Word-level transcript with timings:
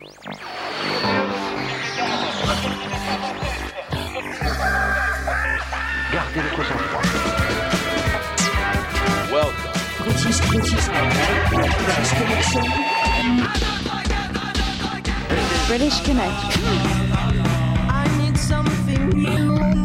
Gardez 0.00 0.10
votre 6.40 6.64
sang-froid. 6.64 7.02
Welcome. 9.32 9.54
British, 10.04 10.38
British, 10.46 10.86
British 11.88 12.12
Connection. 12.14 12.64
British 15.66 16.00
Connection. 16.02 16.62
I 17.90 18.06
need 18.18 18.36
something 18.38 19.08
new. 19.08 19.77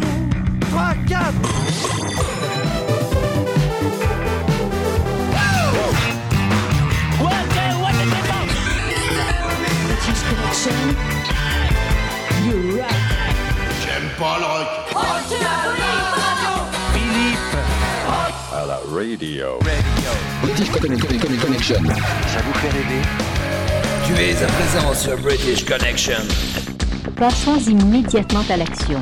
Connection. 10.63 10.95
You 12.45 12.77
rock. 12.77 12.91
J'aime 13.81 14.09
pas 14.17 14.37
le 14.39 14.45
rock. 14.45 14.67
À 18.53 18.65
la 18.65 18.77
radio. 18.95 19.59
British 20.41 20.69
Connection. 20.71 21.75
Ça 21.75 22.39
vous 22.45 22.53
fait 22.53 22.69
rêver? 22.69 23.01
Tu 24.05 24.13
es 24.21 24.41
à 24.41 24.47
présent 24.47 24.93
sur 24.93 25.17
British 25.17 25.65
Connection. 25.65 26.23
Passons 27.17 27.57
immédiatement 27.57 28.43
à 28.49 28.55
l'action. 28.55 29.01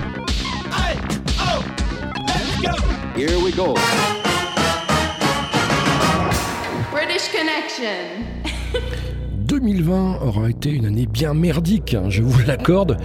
Here 3.15 3.37
we 3.37 3.53
go. 3.55 3.75
British 6.91 7.29
Connection. 7.31 8.25
2020 9.61 10.21
aura 10.23 10.49
été 10.49 10.71
une 10.71 10.87
année 10.87 11.05
bien 11.05 11.35
merdique, 11.35 11.93
hein, 11.93 12.05
je 12.09 12.23
vous 12.23 12.41
l'accorde. 12.47 12.97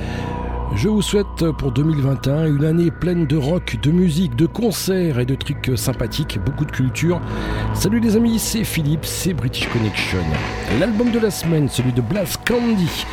Je 0.74 0.88
vous 0.88 1.02
souhaite 1.02 1.51
pour 1.59 1.70
2021 1.70 2.47
une 2.47 2.64
année 2.64 2.91
pleine 2.91 3.27
de 3.27 3.36
rock, 3.36 3.77
de 3.83 3.91
musique, 3.91 4.34
de 4.36 4.47
concerts 4.47 5.19
et 5.19 5.27
de 5.27 5.34
trucs 5.34 5.72
sympathiques, 5.77 6.39
beaucoup 6.44 6.64
de 6.64 6.70
culture. 6.70 7.20
Salut 7.75 8.00
les 8.00 8.16
amis, 8.16 8.39
c'est 8.39 8.64
Philippe, 8.64 9.05
c'est 9.05 9.34
British 9.34 9.69
Connection. 9.69 10.19
L'album 10.81 11.11
de 11.11 11.19
la 11.19 11.31
semaine, 11.31 11.69
celui 11.69 11.92
de 11.92 12.00
Blast 12.00 12.41
Candy. 12.47 13.05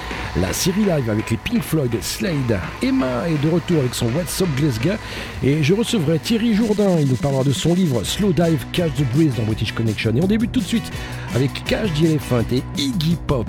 La 0.41 0.51
série 0.51 0.85
live 0.85 1.11
avec 1.11 1.29
les 1.29 1.37
Pink 1.37 1.61
Floyd, 1.61 1.95
Slade, 2.01 2.59
Emma 2.81 3.29
est 3.29 3.37
de 3.45 3.51
retour 3.51 3.79
avec 3.81 3.93
son 3.93 4.07
What's 4.07 4.41
Up 4.41 4.47
Glasgow. 4.57 4.97
Et 5.43 5.61
je 5.61 5.75
recevrai 5.75 6.17
Thierry 6.17 6.55
Jourdain, 6.55 6.97
il 6.99 7.07
nous 7.07 7.15
parlera 7.15 7.43
de 7.43 7.51
son 7.51 7.75
livre 7.75 8.03
Slow 8.03 8.33
Dive 8.33 8.65
Catch 8.71 8.95
the 8.95 9.05
Breeze 9.13 9.35
dans 9.35 9.43
British 9.43 9.73
Connection. 9.73 10.15
Et 10.15 10.23
on 10.23 10.27
débute 10.27 10.51
tout 10.51 10.59
de 10.59 10.65
suite 10.65 10.91
avec 11.35 11.51
Cash 11.65 11.93
the 11.93 12.05
Elephant 12.05 12.45
et 12.51 12.63
Iggy 12.81 13.15
Pop, 13.27 13.47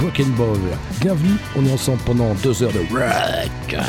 Broken 0.00 0.30
Ball. 0.30 0.58
Bienvenue, 1.02 1.36
on 1.54 1.66
est 1.66 1.72
ensemble 1.72 2.00
pendant 2.06 2.32
deux 2.36 2.62
heures 2.62 2.72
de 2.72 2.80
rock. 2.90 3.82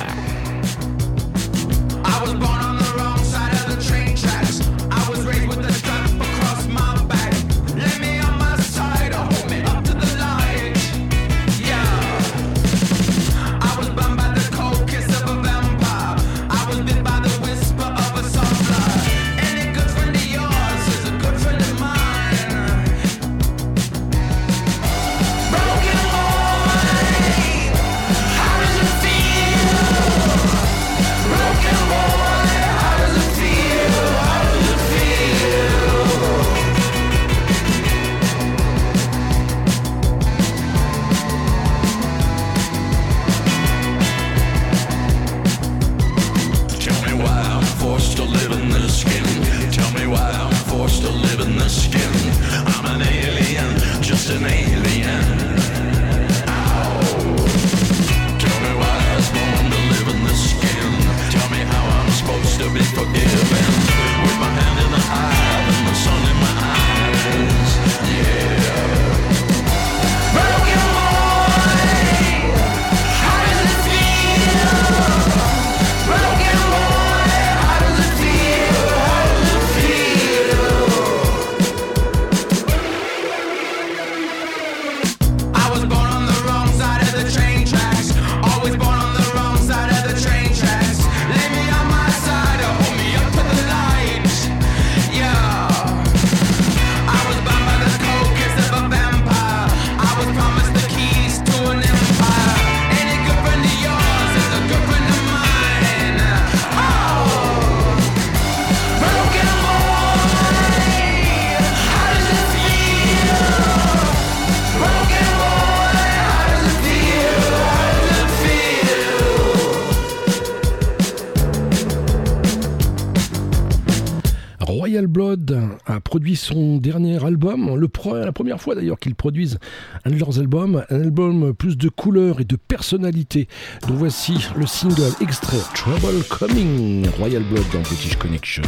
Son 126.35 126.77
dernier 126.77 127.23
album, 127.23 127.75
le 127.75 127.89
la 128.23 128.31
première 128.31 128.61
fois 128.61 128.75
d'ailleurs 128.75 128.99
qu'ils 128.99 129.15
produisent 129.15 129.59
un 130.05 130.11
de 130.11 130.17
leurs 130.17 130.39
albums, 130.39 130.83
un 130.89 131.01
album 131.01 131.53
plus 131.53 131.77
de 131.77 131.89
couleurs 131.89 132.41
et 132.41 132.45
de 132.45 132.55
personnalité. 132.55 133.47
Donc 133.87 133.97
voici 133.97 134.33
le 134.57 134.65
single 134.65 135.13
extrait 135.21 135.57
Trouble 135.75 136.23
Coming, 136.29 137.07
Royal 137.17 137.43
Blood 137.43 137.65
dans 137.73 137.81
British 137.81 138.15
Connection. 138.17 138.63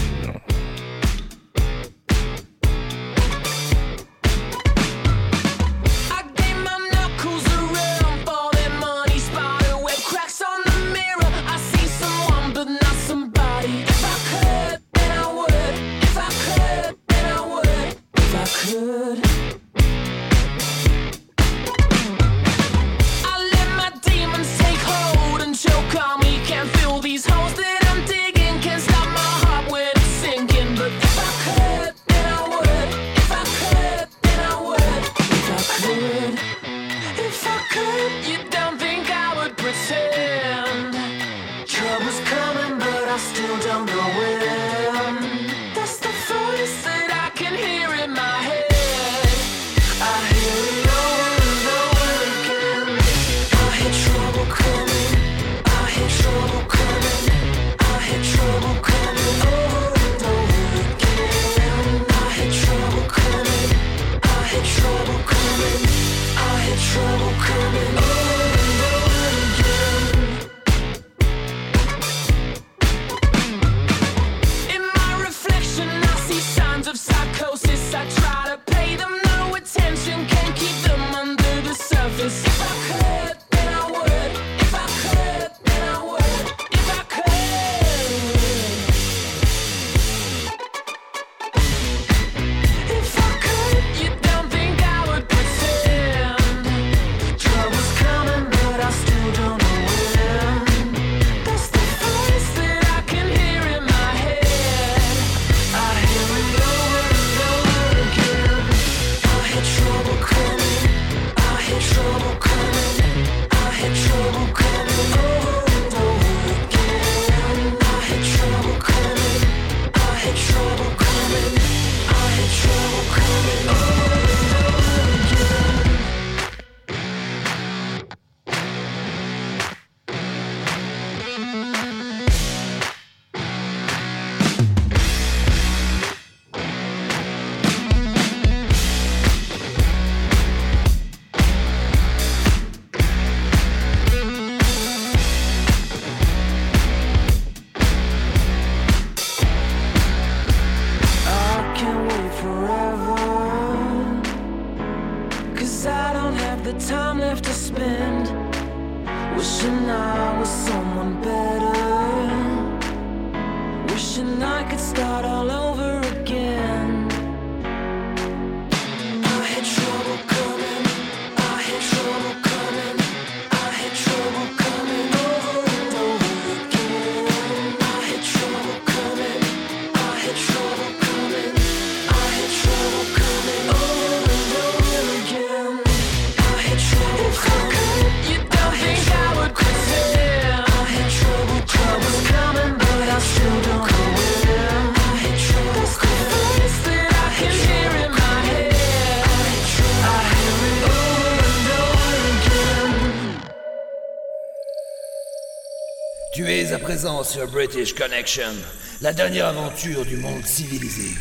Sur 207.23 207.47
British 207.47 207.93
Connection, 207.93 208.51
la 208.99 209.13
dernière 209.13 209.47
aventure 209.47 210.03
du 210.05 210.17
monde 210.17 210.43
civilisé. 210.43 211.15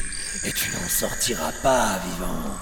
Et 0.46 0.50
tu 0.52 0.70
n'en 0.70 0.88
sortiras 0.88 1.52
pas 1.62 1.98
vivant. 1.98 2.54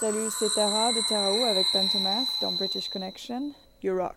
Salut, 0.00 0.30
c'est 0.38 0.48
Tara 0.54 0.92
de 0.94 1.06
Taraou 1.06 1.44
avec 1.44 1.66
Pentomath 1.74 2.26
dans 2.40 2.52
British 2.52 2.88
Connection. 2.88 3.52
You 3.82 3.98
rock. 3.98 4.16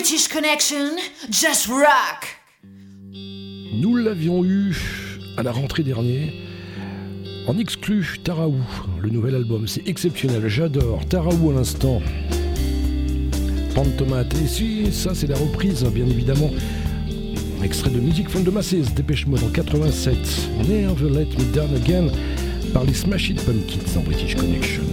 British 0.00 0.28
Connection, 0.28 0.94
just 1.28 1.66
rock. 1.66 2.38
Nous 3.12 3.96
l'avions 3.96 4.44
eu 4.44 4.76
à 5.36 5.42
la 5.42 5.50
rentrée 5.50 5.82
dernière. 5.82 6.32
En 7.48 7.58
exclu, 7.58 8.06
Taraou, 8.22 8.60
le 9.02 9.10
nouvel 9.10 9.34
album, 9.34 9.66
c'est 9.66 9.88
exceptionnel, 9.88 10.46
j'adore. 10.46 11.04
Taraou 11.08 11.50
à 11.50 11.54
l'instant. 11.54 12.00
Pantomate, 13.74 14.32
et 14.40 14.46
si, 14.46 14.92
ça 14.92 15.16
c'est 15.16 15.26
la 15.26 15.36
reprise, 15.36 15.82
bien 15.92 16.06
évidemment. 16.06 16.52
Extrait 17.64 17.90
de 17.90 17.98
Music 17.98 18.28
from 18.28 18.44
the 18.44 18.52
Masses, 18.52 18.94
Dépêche 18.94 19.26
Mode 19.26 19.42
en 19.42 19.48
87. 19.48 20.16
Never 20.68 21.10
Let 21.10 21.36
Me 21.36 21.52
Down 21.52 21.74
Again 21.74 22.06
par 22.72 22.84
les 22.84 22.94
Smash 22.94 23.30
It 23.30 23.44
Pumpkins 23.44 23.98
en 23.98 24.02
British 24.02 24.36
Connection. 24.36 24.84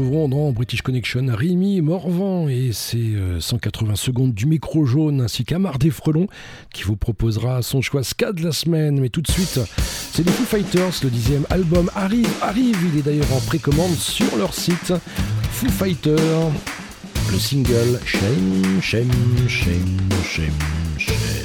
Dans 0.00 0.52
British 0.52 0.82
Connection 0.82 1.26
Rémi 1.28 1.80
Morvan 1.80 2.48
et 2.48 2.72
ses 2.72 3.16
euh, 3.16 3.40
180 3.40 3.96
secondes 3.96 4.32
du 4.32 4.46
micro 4.46 4.84
jaune, 4.84 5.20
ainsi 5.22 5.44
qu'Amar 5.44 5.78
des 5.78 5.90
Frelons, 5.90 6.28
qui 6.72 6.84
vous 6.84 6.94
proposera 6.94 7.62
son 7.62 7.82
choix 7.82 8.04
ska 8.04 8.32
de 8.32 8.44
la 8.44 8.52
semaine. 8.52 9.00
Mais 9.00 9.08
tout 9.08 9.22
de 9.22 9.30
suite, 9.30 9.58
c'est 10.12 10.24
les 10.24 10.30
Foo 10.30 10.44
Fighters, 10.44 10.92
le 11.02 11.10
dixième 11.10 11.46
album 11.50 11.90
arrive, 11.96 12.30
arrive. 12.42 12.78
Il 12.92 13.00
est 13.00 13.02
d'ailleurs 13.02 13.32
en 13.32 13.40
précommande 13.40 13.94
sur 13.94 14.36
leur 14.36 14.54
site. 14.54 14.92
Foo 15.50 15.68
Fighters, 15.68 16.52
le 17.32 17.38
single 17.38 17.98
Shame, 18.04 18.80
Shame, 18.80 19.10
Shame, 19.48 19.98
Shame, 20.22 20.52
Shame. 20.96 21.37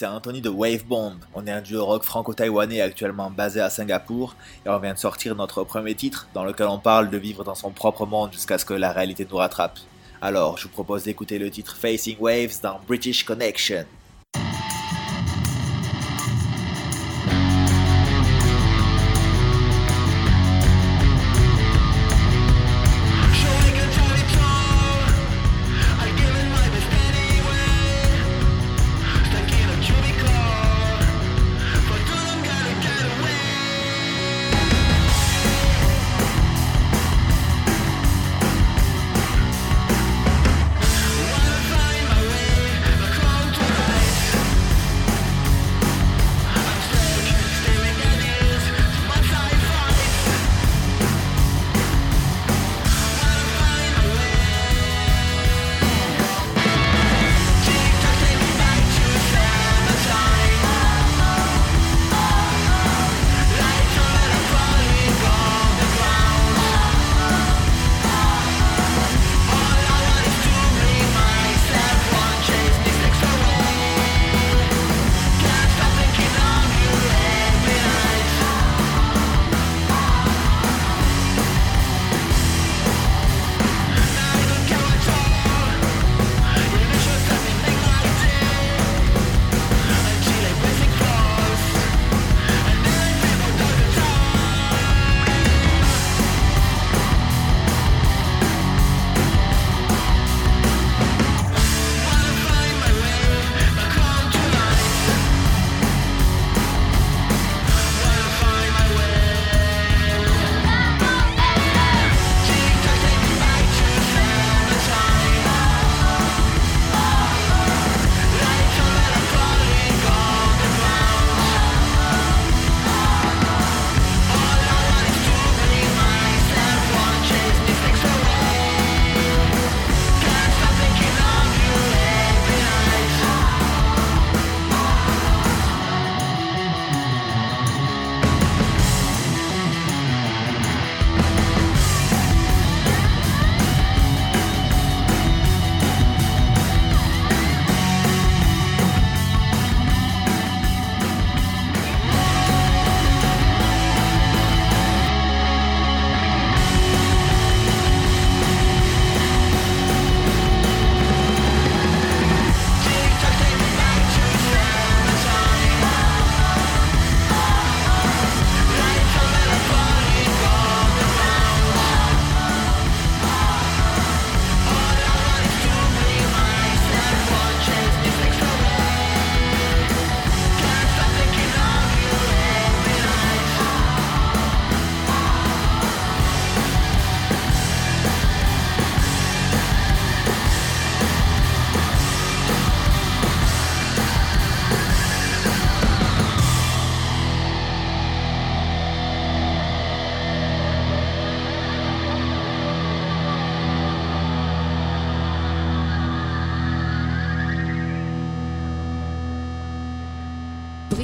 C'est 0.00 0.06
Anthony 0.06 0.40
de 0.40 0.48
Wavebomb. 0.48 1.16
On 1.34 1.46
est 1.46 1.50
un 1.50 1.60
duo 1.60 1.84
rock 1.84 2.04
franco-taïwanais 2.04 2.80
actuellement 2.80 3.28
basé 3.28 3.60
à 3.60 3.68
Singapour 3.68 4.34
et 4.64 4.70
on 4.70 4.78
vient 4.78 4.94
de 4.94 4.98
sortir 4.98 5.36
notre 5.36 5.62
premier 5.62 5.94
titre 5.94 6.26
dans 6.32 6.42
lequel 6.42 6.68
on 6.68 6.78
parle 6.78 7.10
de 7.10 7.18
vivre 7.18 7.44
dans 7.44 7.54
son 7.54 7.70
propre 7.70 8.06
monde 8.06 8.32
jusqu'à 8.32 8.56
ce 8.56 8.64
que 8.64 8.72
la 8.72 8.92
réalité 8.92 9.26
nous 9.30 9.36
rattrape. 9.36 9.78
Alors, 10.22 10.56
je 10.56 10.62
vous 10.62 10.70
propose 10.70 11.02
d'écouter 11.02 11.38
le 11.38 11.50
titre 11.50 11.76
Facing 11.76 12.16
Waves 12.18 12.62
dans 12.62 12.80
British 12.88 13.24
Connection. 13.24 13.84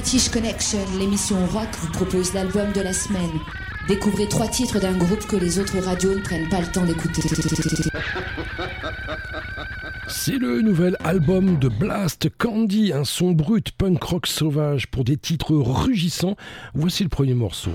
British 0.07 0.29
Connection, 0.29 0.79
l'émission 1.01 1.35
rock 1.47 1.67
vous 1.81 1.91
propose 1.91 2.33
l'album 2.33 2.71
de 2.71 2.81
la 2.81 2.93
semaine. 2.93 3.41
Découvrez 3.89 4.29
trois 4.29 4.47
titres 4.47 4.79
d'un 4.79 4.97
groupe 4.97 5.27
que 5.27 5.35
les 5.35 5.59
autres 5.59 5.81
radios 5.81 6.15
ne 6.15 6.21
prennent 6.21 6.49
pas 6.49 6.61
le 6.61 6.69
temps 6.69 6.85
d'écouter. 6.85 7.23
C'est 10.07 10.39
le 10.39 10.61
nouvel 10.61 10.97
album 11.03 11.59
de 11.59 11.69
Blast 11.69 12.29
Candy, 12.39 12.93
un 12.93 13.03
son 13.03 13.33
brut 13.33 13.73
punk 13.73 14.01
rock 14.05 14.29
sauvage 14.29 14.87
pour 14.87 15.03
des 15.03 15.17
titres 15.17 15.57
rugissants. 15.57 16.37
Voici 16.73 17.03
le 17.03 17.09
premier 17.09 17.35
morceau. 17.35 17.73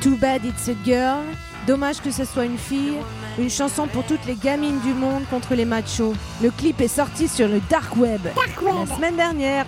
Too 0.00 0.16
bad 0.16 0.42
it's 0.46 0.70
a 0.70 0.74
girl. 0.86 1.20
Dommage 1.66 2.00
que 2.00 2.10
ce 2.10 2.24
soit 2.24 2.46
une 2.46 2.56
fille. 2.56 2.96
Une 3.38 3.50
chanson 3.50 3.86
pour 3.88 4.06
toutes 4.06 4.24
les 4.24 4.36
gamines 4.36 4.80
du 4.80 4.94
monde 4.94 5.24
contre 5.28 5.54
les 5.54 5.66
machos. 5.66 6.14
Le 6.42 6.50
clip 6.50 6.80
est 6.80 6.88
sorti 6.88 7.28
sur 7.28 7.46
le 7.46 7.60
dark 7.68 7.94
web, 7.98 8.22
la 8.24 8.86
semaine 8.86 9.16
dernière. 9.16 9.66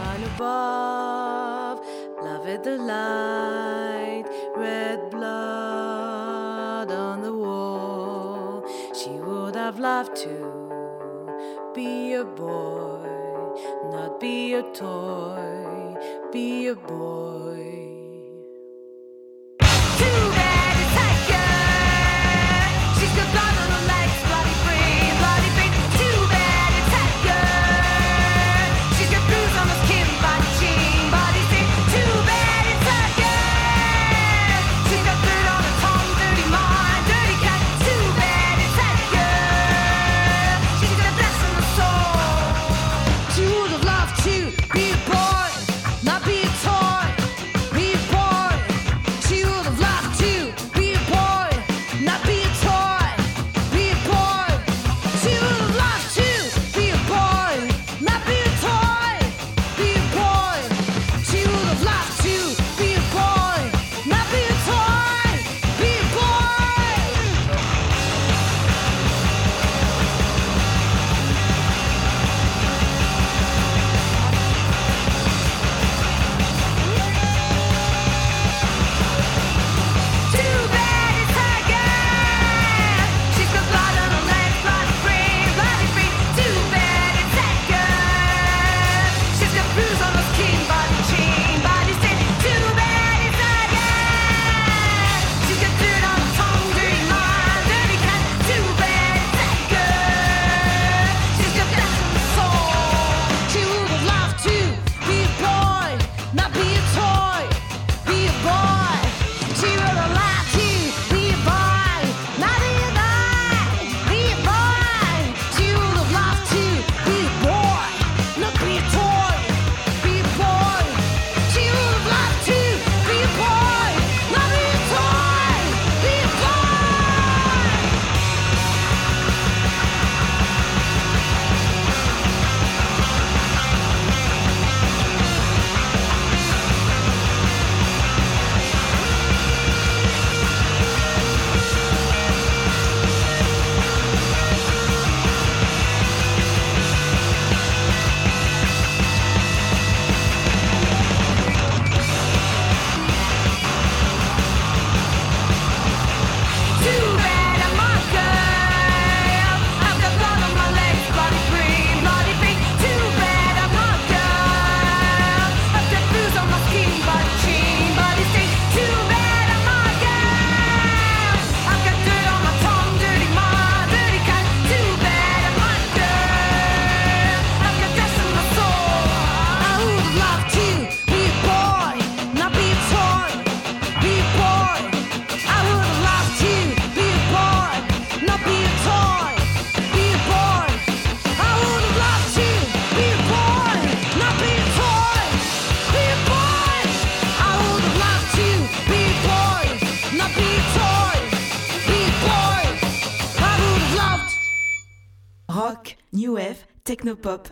Smile 0.00 0.24
above, 0.34 1.86
love 2.22 2.46
at 2.46 2.64
the 2.64 2.78
light, 2.78 4.24
red 4.56 5.10
blood 5.10 6.90
on 6.90 7.20
the 7.20 7.34
wall. 7.34 8.64
She 8.94 9.10
would 9.10 9.56
have 9.56 9.78
loved 9.78 10.16
to 10.24 11.72
be 11.74 12.14
a 12.14 12.24
boy, 12.24 13.10
not 13.92 14.18
be 14.18 14.54
a 14.54 14.62
toy, 14.72 15.96
be 16.32 16.68
a 16.68 16.76
boy. 16.76 17.69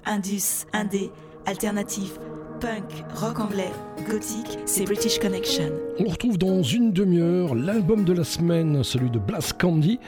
Indus, 0.07 0.67
indé, 0.73 1.11
alternatif, 1.47 2.19
punk, 2.61 3.05
rock 3.15 3.39
anglais, 3.39 3.71
gothique, 4.09 4.59
c'est 4.67 4.85
British 4.85 5.19
Connection. 5.19 5.71
On 6.01 6.09
retrouve 6.09 6.39
dans 6.39 6.63
une 6.63 6.93
demi-heure 6.93 7.55
l'album 7.55 8.05
de 8.05 8.13
la 8.13 8.25
semaine, 8.25 8.83
celui 8.83 9.11
de 9.11 9.19
Blast 9.19 9.55
Candy. 9.61 10.01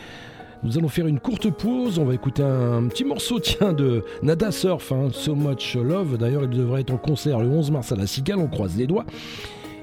Nous 0.63 0.77
allons 0.77 0.89
faire 0.89 1.07
une 1.07 1.21
courte 1.21 1.51
pause, 1.51 1.99
on 1.99 2.05
va 2.05 2.15
écouter 2.15 2.43
un 2.43 2.87
petit 2.89 3.05
morceau 3.05 3.39
tiens, 3.41 3.73
de 3.73 4.05
Nada 4.23 4.51
Surf, 4.51 4.93
hein, 4.93 5.09
So 5.13 5.35
Much 5.35 5.77
Love. 5.77 6.19
D'ailleurs, 6.19 6.45
il 6.45 6.51
devrait 6.51 6.81
être 6.83 6.93
en 6.93 6.99
concert 6.99 7.39
le 7.39 7.49
11 7.49 7.71
mars 7.71 7.93
à 7.93 7.97
la 7.97 8.07
Cigale, 8.07 8.39
on 8.39 8.49
croise 8.49 8.77
les 8.77 8.87
doigts. 8.87 9.07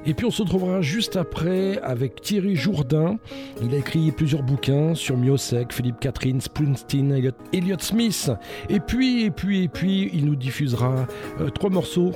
Et 0.05 0.13
puis 0.13 0.25
on 0.25 0.31
se 0.31 0.41
retrouvera 0.41 0.81
juste 0.81 1.15
après 1.15 1.79
avec 1.79 2.21
Thierry 2.21 2.55
Jourdain. 2.55 3.17
Il 3.61 3.73
a 3.73 3.77
écrit 3.77 4.11
plusieurs 4.11 4.43
bouquins 4.43 4.95
sur 4.95 5.17
Miosek, 5.17 5.73
Philippe 5.73 5.99
Catherine, 5.99 6.41
Springsteen, 6.41 7.11
Elliot, 7.11 7.31
Elliot 7.53 7.79
Smith. 7.79 8.31
Et 8.69 8.79
puis, 8.79 9.23
et 9.23 9.31
puis, 9.31 9.63
et 9.63 9.67
puis, 9.67 10.09
il 10.13 10.25
nous 10.25 10.35
diffusera 10.35 11.07
euh, 11.39 11.49
trois 11.49 11.69
morceaux 11.69 12.11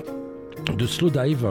de 0.78 0.86
Slow 0.86 1.10
Dive, 1.10 1.48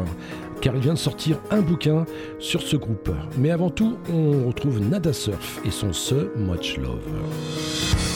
car 0.60 0.74
il 0.74 0.80
vient 0.80 0.94
de 0.94 0.98
sortir 0.98 1.38
un 1.50 1.60
bouquin 1.60 2.04
sur 2.38 2.62
ce 2.62 2.76
groupe. 2.76 3.10
Mais 3.38 3.50
avant 3.50 3.70
tout, 3.70 3.96
on 4.12 4.46
retrouve 4.46 4.80
Nada 4.80 5.12
Surf 5.12 5.60
et 5.64 5.70
son 5.70 5.92
So 5.92 6.30
Much 6.36 6.76
Love. 6.76 8.09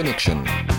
Connection. 0.00 0.69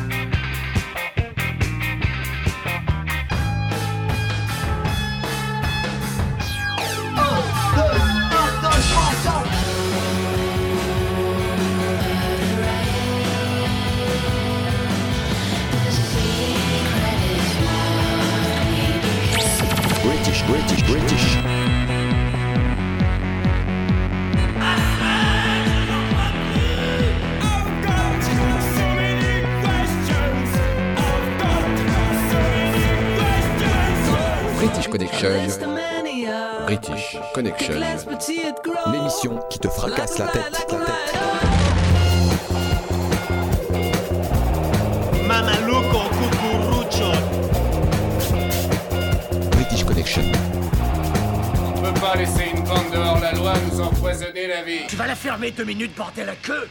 La 55.24 55.32
fermer 55.32 55.52
deux 55.52 55.66
minutes, 55.66 55.92
bordel 55.96 56.30
à 56.30 56.36
queue 56.36 56.68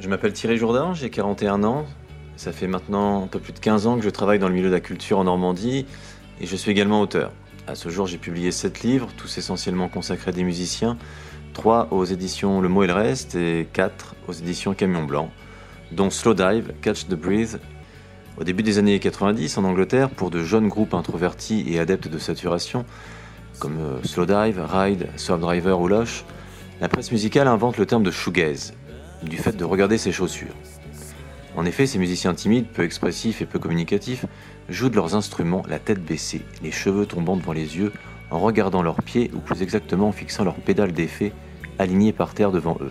Je 0.00 0.08
m'appelle 0.08 0.32
Thierry 0.32 0.58
Jourdain, 0.58 0.92
j'ai 0.92 1.08
41 1.08 1.64
ans. 1.64 1.86
Ça 2.36 2.52
fait 2.52 2.66
maintenant 2.66 3.24
un 3.24 3.26
peu 3.26 3.38
plus 3.38 3.52
de 3.52 3.58
15 3.58 3.86
ans 3.86 3.96
que 3.96 4.02
je 4.02 4.10
travaille 4.10 4.38
dans 4.38 4.48
le 4.48 4.54
milieu 4.54 4.68
de 4.68 4.74
la 4.74 4.80
culture 4.80 5.18
en 5.18 5.24
Normandie 5.24 5.86
et 6.40 6.46
je 6.46 6.56
suis 6.56 6.70
également 6.70 7.00
auteur. 7.00 7.32
À 7.66 7.74
ce 7.74 7.88
jour, 7.88 8.06
j'ai 8.06 8.18
publié 8.18 8.50
7 8.52 8.82
livres, 8.82 9.08
tous 9.16 9.38
essentiellement 9.38 9.88
consacrés 9.88 10.30
à 10.30 10.32
des 10.32 10.44
musiciens, 10.44 10.98
3 11.54 11.88
aux 11.90 12.04
éditions 12.04 12.60
Le 12.60 12.68
Mot 12.68 12.82
et 12.82 12.86
le 12.86 12.92
Reste 12.92 13.34
et 13.34 13.66
4 13.72 14.14
aux 14.28 14.32
éditions 14.32 14.74
Camion 14.74 15.04
Blanc, 15.04 15.30
dont 15.90 16.10
Slow 16.10 16.34
Dive, 16.34 16.74
Catch 16.82 17.06
the 17.06 17.14
Breeze. 17.14 17.60
Au 18.38 18.44
début 18.44 18.62
des 18.62 18.76
années 18.76 18.98
90, 18.98 19.56
en 19.56 19.64
Angleterre, 19.64 20.10
pour 20.10 20.30
de 20.30 20.42
jeunes 20.42 20.68
groupes 20.68 20.92
introvertis 20.92 21.64
et 21.66 21.78
adeptes 21.78 22.08
de 22.08 22.18
saturation, 22.18 22.84
comme 23.58 23.78
euh, 23.78 24.02
Slow 24.02 24.26
Dive, 24.26 24.62
Ride, 24.68 25.08
Swap 25.16 25.40
Driver 25.40 25.80
ou 25.80 25.88
Lush, 25.88 26.24
la 26.80 26.88
presse 26.88 27.10
musicale 27.12 27.48
invente 27.48 27.78
le 27.78 27.86
terme 27.86 28.02
de 28.02 28.10
shoegaze, 28.10 28.74
du 29.22 29.36
fait 29.36 29.56
de 29.56 29.64
regarder 29.64 29.98
ses 29.98 30.12
chaussures. 30.12 30.54
En 31.56 31.64
effet, 31.64 31.86
ces 31.86 31.98
musiciens 31.98 32.34
timides, 32.34 32.68
peu 32.68 32.82
expressifs 32.82 33.40
et 33.40 33.46
peu 33.46 33.58
communicatifs 33.58 34.26
jouent 34.68 34.90
de 34.90 34.96
leurs 34.96 35.14
instruments 35.14 35.62
la 35.68 35.78
tête 35.78 36.04
baissée, 36.04 36.42
les 36.62 36.70
cheveux 36.70 37.06
tombant 37.06 37.36
devant 37.36 37.54
les 37.54 37.78
yeux, 37.78 37.92
en 38.30 38.38
regardant 38.40 38.82
leurs 38.82 39.02
pieds 39.02 39.30
ou 39.34 39.38
plus 39.38 39.62
exactement 39.62 40.08
en 40.08 40.12
fixant 40.12 40.44
leurs 40.44 40.56
pédales 40.56 40.92
d'effet 40.92 41.32
alignées 41.78 42.12
par 42.12 42.34
terre 42.34 42.52
devant 42.52 42.76
eux. 42.80 42.90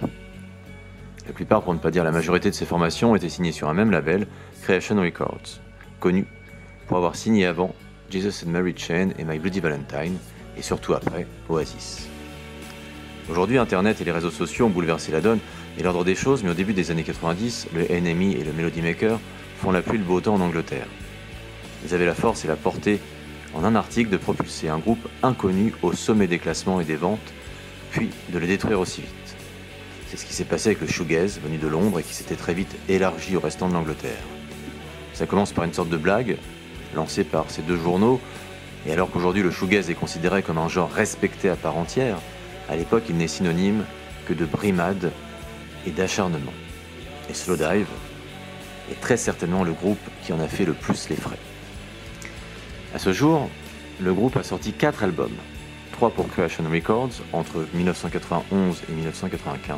La 1.27 1.33
plupart, 1.33 1.61
pour 1.63 1.73
ne 1.73 1.79
pas 1.79 1.91
dire 1.91 2.03
la 2.03 2.11
majorité 2.11 2.49
de 2.49 2.55
ces 2.55 2.65
formations, 2.65 3.15
étaient 3.15 3.29
signées 3.29 3.51
sur 3.51 3.67
un 3.69 3.73
même 3.73 3.91
label, 3.91 4.27
Creation 4.63 4.95
Records, 4.99 5.59
connu 5.99 6.25
pour 6.87 6.97
avoir 6.97 7.15
signé 7.15 7.45
avant 7.45 7.73
Jesus 8.09 8.45
and 8.45 8.51
Mary 8.51 8.73
Chain 8.77 9.09
et 9.17 9.25
My 9.25 9.39
Bloody 9.39 9.59
Valentine, 9.59 10.17
et 10.57 10.61
surtout 10.61 10.93
après 10.93 11.27
Oasis. 11.49 12.07
Aujourd'hui, 13.29 13.57
Internet 13.57 14.01
et 14.01 14.03
les 14.03 14.11
réseaux 14.11 14.31
sociaux 14.31 14.67
ont 14.67 14.69
bouleversé 14.69 15.11
la 15.11 15.21
donne 15.21 15.39
et 15.79 15.83
l'ordre 15.83 16.03
des 16.03 16.15
choses, 16.15 16.43
mais 16.43 16.51
au 16.51 16.53
début 16.53 16.73
des 16.73 16.91
années 16.91 17.03
90, 17.03 17.67
le 17.73 17.83
NME 17.83 18.39
et 18.39 18.43
le 18.43 18.53
Melody 18.53 18.81
Maker 18.81 19.19
font 19.57 19.71
la 19.71 19.81
pluie 19.81 19.97
le 19.97 20.03
beau 20.03 20.21
temps 20.21 20.35
en 20.35 20.41
Angleterre. 20.41 20.87
Ils 21.83 21.93
avaient 21.93 22.05
la 22.05 22.15
force 22.15 22.45
et 22.45 22.47
la 22.47 22.55
portée, 22.55 22.99
en 23.53 23.63
un 23.63 23.75
article, 23.75 24.09
de 24.09 24.17
propulser 24.17 24.69
un 24.69 24.77
groupe 24.77 25.07
inconnu 25.23 25.73
au 25.81 25.93
sommet 25.93 26.27
des 26.27 26.39
classements 26.39 26.79
et 26.81 26.85
des 26.85 26.95
ventes, 26.95 27.33
puis 27.91 28.09
de 28.29 28.37
le 28.37 28.47
détruire 28.47 28.79
aussi 28.79 29.01
vite. 29.01 29.35
C'est 30.07 30.17
ce 30.17 30.25
qui 30.25 30.33
s'est 30.33 30.45
passé 30.45 30.69
avec 30.69 30.81
le 30.81 30.87
shoegaze, 30.87 31.39
venu 31.43 31.57
de 31.57 31.67
Londres 31.67 31.99
et 31.99 32.03
qui 32.03 32.13
s'était 32.13 32.35
très 32.35 32.53
vite 32.53 32.75
élargi 32.87 33.35
au 33.35 33.39
restant 33.39 33.67
de 33.67 33.73
l'Angleterre. 33.73 34.21
Ça 35.13 35.25
commence 35.25 35.51
par 35.51 35.63
une 35.63 35.73
sorte 35.73 35.89
de 35.89 35.97
blague, 35.97 36.37
lancée 36.95 37.23
par 37.23 37.49
ces 37.49 37.61
deux 37.61 37.77
journaux, 37.77 38.21
et 38.85 38.91
alors 38.91 39.09
qu'aujourd'hui 39.09 39.41
le 39.41 39.51
shoegaze 39.51 39.89
est 39.89 39.95
considéré 39.95 40.43
comme 40.43 40.57
un 40.57 40.69
genre 40.69 40.91
respecté 40.91 41.49
à 41.49 41.55
part 41.55 41.77
entière, 41.77 42.17
à 42.69 42.75
l'époque 42.75 43.03
il 43.09 43.17
n'est 43.17 43.27
synonyme 43.27 43.83
que 44.27 44.33
de 44.33 44.45
brimade 44.45 45.11
et 45.87 45.91
d'acharnement. 45.91 46.53
Et 47.29 47.33
Slowdive 47.33 47.87
est 48.91 48.99
très 49.01 49.17
certainement 49.17 49.63
le 49.63 49.73
groupe 49.73 49.99
qui 50.23 50.33
en 50.33 50.39
a 50.39 50.47
fait 50.47 50.65
le 50.65 50.73
plus 50.73 51.09
les 51.09 51.15
frais. 51.15 51.39
À 52.93 52.99
ce 52.99 53.11
jour, 53.11 53.49
le 53.99 54.13
groupe 54.13 54.37
a 54.37 54.43
sorti 54.43 54.73
4 54.73 55.03
albums, 55.03 55.35
3 55.93 56.11
pour 56.11 56.27
Creation 56.29 56.63
Records 56.71 57.21
entre 57.33 57.65
1991 57.73 58.83
et 58.89 58.91
1995, 58.93 59.77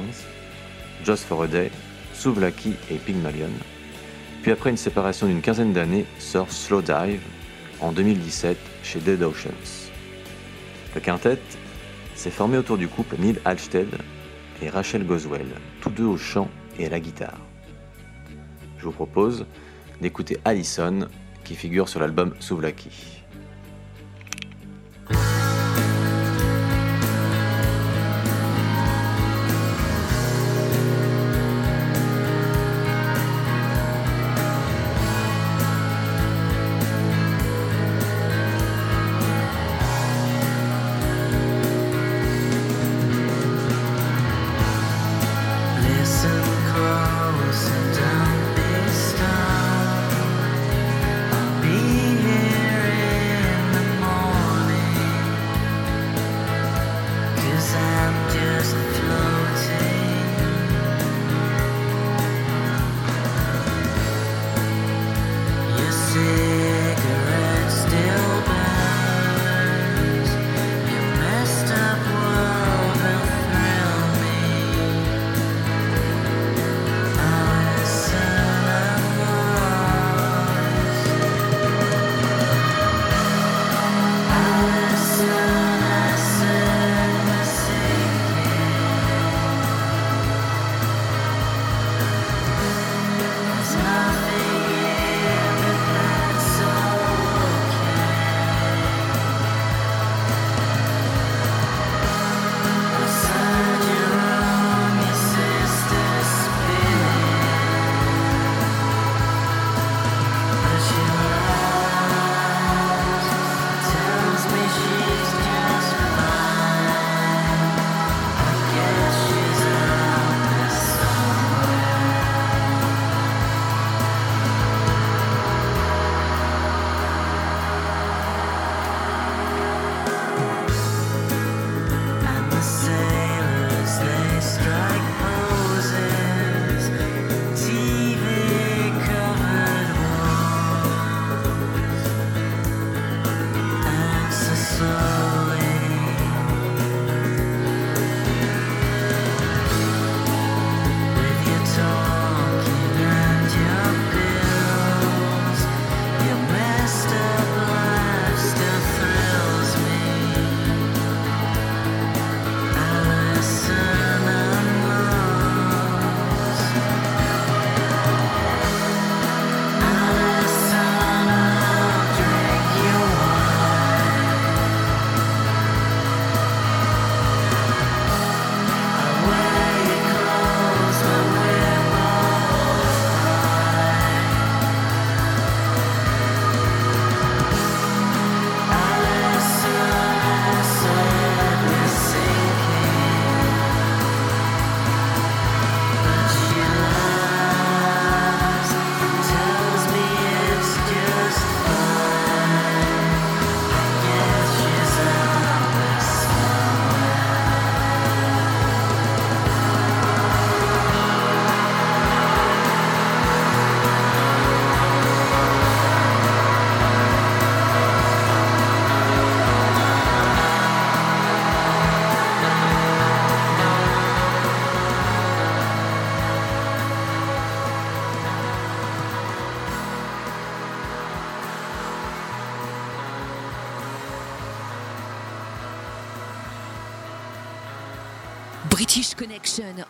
Just 1.05 1.23
for 1.23 1.43
a 1.43 1.47
Day, 1.47 1.71
Souvlaki 2.13 2.73
et 2.91 2.95
Pygmalion. 2.95 3.51
Puis 4.41 4.51
après 4.51 4.69
une 4.69 4.77
séparation 4.77 5.27
d'une 5.27 5.41
quinzaine 5.41 5.73
d'années, 5.73 6.05
sort 6.19 6.51
Slow 6.51 6.81
Dive 6.81 7.21
en 7.81 7.91
2017 7.91 8.57
chez 8.83 8.99
Dead 8.99 9.21
Oceans. 9.21 9.91
Le 10.95 11.01
quintet 11.01 11.39
s'est 12.15 12.31
formé 12.31 12.57
autour 12.57 12.77
du 12.77 12.87
couple 12.87 13.17
Neil 13.19 13.39
Halstead 13.45 13.89
et 14.61 14.69
Rachel 14.69 15.05
Goswell, 15.05 15.47
tous 15.81 15.89
deux 15.89 16.05
au 16.05 16.17
chant 16.17 16.49
et 16.79 16.85
à 16.87 16.89
la 16.89 16.99
guitare. 16.99 17.37
Je 18.77 18.85
vous 18.85 18.91
propose 18.91 19.45
d'écouter 20.01 20.37
Allison 20.45 21.07
qui 21.43 21.55
figure 21.55 21.89
sur 21.89 21.99
l'album 21.99 22.33
Souvlaki. 22.39 23.16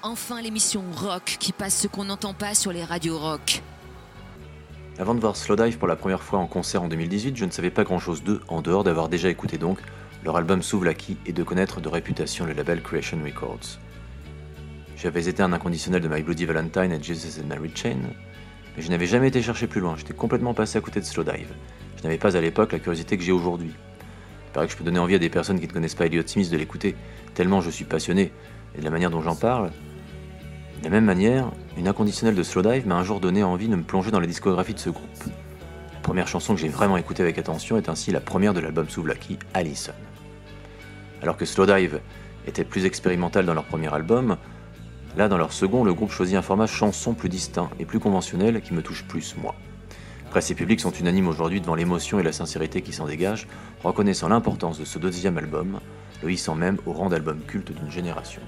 Enfin 0.01 0.41
l'émission 0.41 0.83
rock 0.95 1.37
qui 1.39 1.51
passe 1.51 1.81
ce 1.81 1.87
qu'on 1.87 2.05
n'entend 2.05 2.33
pas 2.33 2.53
sur 2.55 2.71
les 2.71 2.83
radios 2.83 3.17
rock. 3.17 3.61
Avant 4.97 5.13
de 5.13 5.19
voir 5.19 5.35
Slowdive 5.35 5.77
pour 5.77 5.87
la 5.87 5.95
première 5.95 6.23
fois 6.23 6.39
en 6.39 6.47
concert 6.47 6.83
en 6.83 6.87
2018, 6.87 7.35
je 7.35 7.45
ne 7.45 7.51
savais 7.51 7.69
pas 7.69 7.83
grand 7.83 7.99
chose 7.99 8.23
d'eux, 8.23 8.41
en 8.47 8.61
dehors 8.61 8.83
d'avoir 8.83 9.09
déjà 9.09 9.29
écouté 9.29 9.57
donc 9.57 9.79
leur 10.23 10.37
album 10.37 10.61
Souvlaki 10.61 11.17
et 11.25 11.33
de 11.33 11.43
connaître 11.43 11.81
de 11.81 11.89
réputation 11.89 12.45
le 12.45 12.53
label 12.53 12.81
Creation 12.81 13.19
Records. 13.23 13.77
J'avais 14.95 15.27
été 15.27 15.43
un 15.43 15.53
inconditionnel 15.53 16.01
de 16.01 16.07
My 16.07 16.21
Bloody 16.21 16.45
Valentine 16.45 16.91
et 16.91 17.03
Jesus 17.03 17.41
and 17.41 17.47
Mary 17.47 17.71
Chain, 17.75 17.99
mais 18.75 18.81
je 18.81 18.89
n'avais 18.89 19.05
jamais 19.05 19.27
été 19.27 19.41
chercher 19.41 19.67
plus 19.67 19.81
loin, 19.81 19.95
j'étais 19.97 20.13
complètement 20.13 20.53
passé 20.53 20.77
à 20.77 20.81
côté 20.81 20.99
de 20.99 21.05
Slowdive. 21.05 21.53
Je 21.97 22.03
n'avais 22.03 22.17
pas 22.17 22.35
à 22.37 22.41
l'époque 22.41 22.71
la 22.71 22.79
curiosité 22.79 23.17
que 23.17 23.23
j'ai 23.23 23.31
aujourd'hui. 23.31 23.71
Il 23.71 24.51
paraît 24.53 24.65
que 24.65 24.71
je 24.71 24.77
peux 24.77 24.83
donner 24.83 24.99
envie 24.99 25.15
à 25.15 25.19
des 25.19 25.29
personnes 25.29 25.59
qui 25.59 25.67
ne 25.67 25.73
connaissent 25.73 25.95
pas 25.95 26.05
Elliott 26.05 26.27
Smith 26.27 26.49
de 26.49 26.57
l'écouter, 26.57 26.95
tellement 27.35 27.61
je 27.61 27.69
suis 27.69 27.85
passionné, 27.85 28.31
et 28.77 28.79
de 28.79 28.85
la 28.85 28.91
manière 28.91 29.09
dont 29.09 29.21
j'en 29.21 29.35
parle. 29.35 29.71
De 30.79 30.83
la 30.83 30.89
même 30.89 31.05
manière, 31.05 31.51
une 31.77 31.87
inconditionnelle 31.87 32.35
de 32.35 32.43
Slowdive 32.43 32.87
m'a 32.87 32.95
un 32.95 33.03
jour 33.03 33.19
donné 33.19 33.43
envie 33.43 33.67
de 33.67 33.75
me 33.75 33.83
plonger 33.83 34.11
dans 34.11 34.19
la 34.19 34.27
discographie 34.27 34.73
de 34.73 34.79
ce 34.79 34.89
groupe. 34.89 35.23
La 35.93 35.99
première 36.01 36.27
chanson 36.27 36.53
que 36.53 36.61
j'ai 36.61 36.69
vraiment 36.69 36.97
écoutée 36.97 37.23
avec 37.23 37.37
attention 37.37 37.77
est 37.77 37.89
ainsi 37.89 38.11
la 38.11 38.19
première 38.19 38.53
de 38.53 38.59
l'album 38.59 38.87
Souvlaki, 38.87 39.39
Allison. 39.53 39.93
Alors 41.21 41.35
que 41.35 41.45
Slowdive 41.45 41.99
était 42.45 42.63
plus 42.63 42.85
expérimental 42.85 43.45
dans 43.45 43.53
leur 43.53 43.65
premier 43.65 43.93
album, 43.93 44.37
là 45.17 45.27
dans 45.27 45.37
leur 45.37 45.51
second, 45.51 45.83
le 45.83 45.93
groupe 45.93 46.11
choisit 46.11 46.37
un 46.37 46.41
format 46.41 46.67
chanson 46.67 47.13
plus 47.13 47.29
distinct 47.29 47.69
et 47.79 47.85
plus 47.85 47.99
conventionnel 47.99 48.61
qui 48.61 48.73
me 48.73 48.81
touche 48.81 49.03
plus, 49.03 49.35
moi. 49.37 49.55
Presse 50.29 50.51
et 50.51 50.55
public 50.55 50.79
sont 50.79 50.91
unanimes 50.91 51.27
aujourd'hui 51.27 51.61
devant 51.61 51.75
l'émotion 51.75 52.19
et 52.19 52.23
la 52.23 52.31
sincérité 52.31 52.81
qui 52.81 52.93
s'en 52.93 53.07
dégagent, 53.07 53.47
reconnaissant 53.83 54.29
l'importance 54.29 54.79
de 54.79 54.85
ce 54.85 54.99
deuxième 54.99 55.37
album, 55.37 55.79
le 56.23 56.31
hissant 56.31 56.55
même 56.55 56.77
au 56.85 56.93
rang 56.93 57.09
d'album 57.09 57.39
culte 57.47 57.71
d'une 57.71 57.91
génération. 57.91 58.41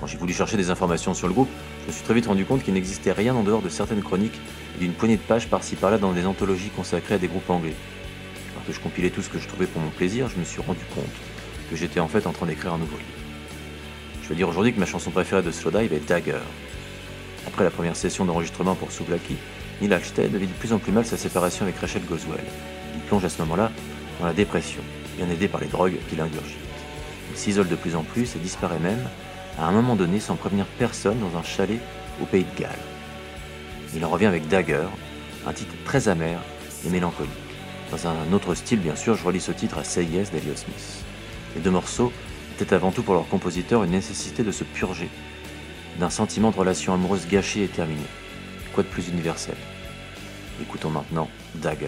Quand 0.00 0.06
j'ai 0.06 0.16
voulu 0.16 0.32
chercher 0.32 0.56
des 0.56 0.70
informations 0.70 1.12
sur 1.12 1.26
le 1.26 1.34
groupe, 1.34 1.48
je 1.82 1.88
me 1.88 1.92
suis 1.92 2.04
très 2.04 2.14
vite 2.14 2.26
rendu 2.26 2.44
compte 2.44 2.62
qu'il 2.62 2.74
n'existait 2.74 3.12
rien 3.12 3.34
en 3.34 3.42
dehors 3.42 3.62
de 3.62 3.68
certaines 3.68 4.02
chroniques 4.02 4.38
et 4.76 4.80
d'une 4.80 4.92
poignée 4.92 5.16
de 5.16 5.22
pages 5.22 5.48
par-ci 5.48 5.74
par-là 5.74 5.98
dans 5.98 6.12
des 6.12 6.24
anthologies 6.24 6.70
consacrées 6.70 7.14
à 7.14 7.18
des 7.18 7.26
groupes 7.26 7.50
anglais. 7.50 7.74
Alors 8.52 8.64
que 8.64 8.72
je 8.72 8.78
compilais 8.78 9.10
tout 9.10 9.22
ce 9.22 9.28
que 9.28 9.38
je 9.38 9.48
trouvais 9.48 9.66
pour 9.66 9.82
mon 9.82 9.90
plaisir, 9.90 10.28
je 10.28 10.38
me 10.38 10.44
suis 10.44 10.60
rendu 10.60 10.84
compte 10.94 11.04
que 11.68 11.76
j'étais 11.76 12.00
en 12.00 12.08
fait 12.08 12.26
en 12.26 12.32
train 12.32 12.46
d'écrire 12.46 12.74
un 12.74 12.78
nouveau 12.78 12.96
livre. 12.96 13.08
Je 14.22 14.28
veux 14.28 14.36
dire 14.36 14.48
aujourd'hui 14.48 14.72
que 14.72 14.78
ma 14.78 14.86
chanson 14.86 15.10
préférée 15.10 15.42
de 15.42 15.50
Slowdive 15.50 15.92
est 15.92 16.06
Dagger. 16.06 16.38
Après 17.46 17.64
la 17.64 17.70
première 17.70 17.96
session 17.96 18.24
d'enregistrement 18.24 18.74
pour 18.74 18.92
Souvlaki, 18.92 19.36
Neil 19.80 19.92
Halstead 19.92 20.34
vit 20.34 20.46
de 20.46 20.52
plus 20.52 20.72
en 20.72 20.78
plus 20.78 20.92
mal 20.92 21.06
sa 21.06 21.16
séparation 21.16 21.64
avec 21.64 21.76
Rachel 21.78 22.02
Goswell. 22.04 22.44
Il 22.94 23.00
plonge 23.02 23.24
à 23.24 23.28
ce 23.28 23.40
moment-là 23.42 23.72
dans 24.20 24.26
la 24.26 24.32
dépression, 24.32 24.82
bien 25.16 25.28
aidé 25.30 25.48
par 25.48 25.60
les 25.60 25.68
drogues 25.68 25.96
qu'il 26.08 26.20
ingurgite. 26.20 26.67
S'isole 27.38 27.68
de 27.68 27.76
plus 27.76 27.94
en 27.94 28.02
plus 28.02 28.34
et 28.34 28.40
disparaît 28.40 28.80
même, 28.80 29.08
à 29.60 29.66
un 29.66 29.70
moment 29.70 29.94
donné, 29.94 30.18
sans 30.18 30.34
prévenir 30.34 30.66
personne 30.76 31.20
dans 31.20 31.38
un 31.38 31.44
chalet 31.44 31.78
au 32.20 32.26
pays 32.26 32.44
de 32.44 32.60
Galles. 32.60 32.74
Il 33.94 34.04
en 34.04 34.08
revient 34.08 34.26
avec 34.26 34.48
Dagger, 34.48 34.88
un 35.46 35.52
titre 35.52 35.72
très 35.84 36.08
amer 36.08 36.40
et 36.84 36.90
mélancolique. 36.90 37.30
Dans 37.92 38.08
un 38.08 38.32
autre 38.32 38.56
style, 38.56 38.80
bien 38.80 38.96
sûr, 38.96 39.14
je 39.14 39.24
relis 39.24 39.40
ce 39.40 39.52
titre 39.52 39.78
à 39.78 39.84
Say 39.84 40.04
Yes 40.04 40.32
d'Elliott 40.32 40.58
Smith. 40.58 41.04
Les 41.54 41.60
deux 41.60 41.70
morceaux 41.70 42.12
étaient 42.60 42.74
avant 42.74 42.90
tout 42.90 43.04
pour 43.04 43.14
leur 43.14 43.28
compositeur 43.28 43.84
une 43.84 43.92
nécessité 43.92 44.42
de 44.42 44.50
se 44.50 44.64
purger 44.64 45.08
d'un 46.00 46.10
sentiment 46.10 46.50
de 46.50 46.56
relation 46.56 46.92
amoureuse 46.92 47.28
gâché 47.28 47.62
et 47.62 47.68
terminé. 47.68 48.02
Quoi 48.74 48.82
de 48.82 48.88
plus 48.88 49.08
universel? 49.08 49.56
Écoutons 50.60 50.90
maintenant 50.90 51.28
Dagger. 51.54 51.86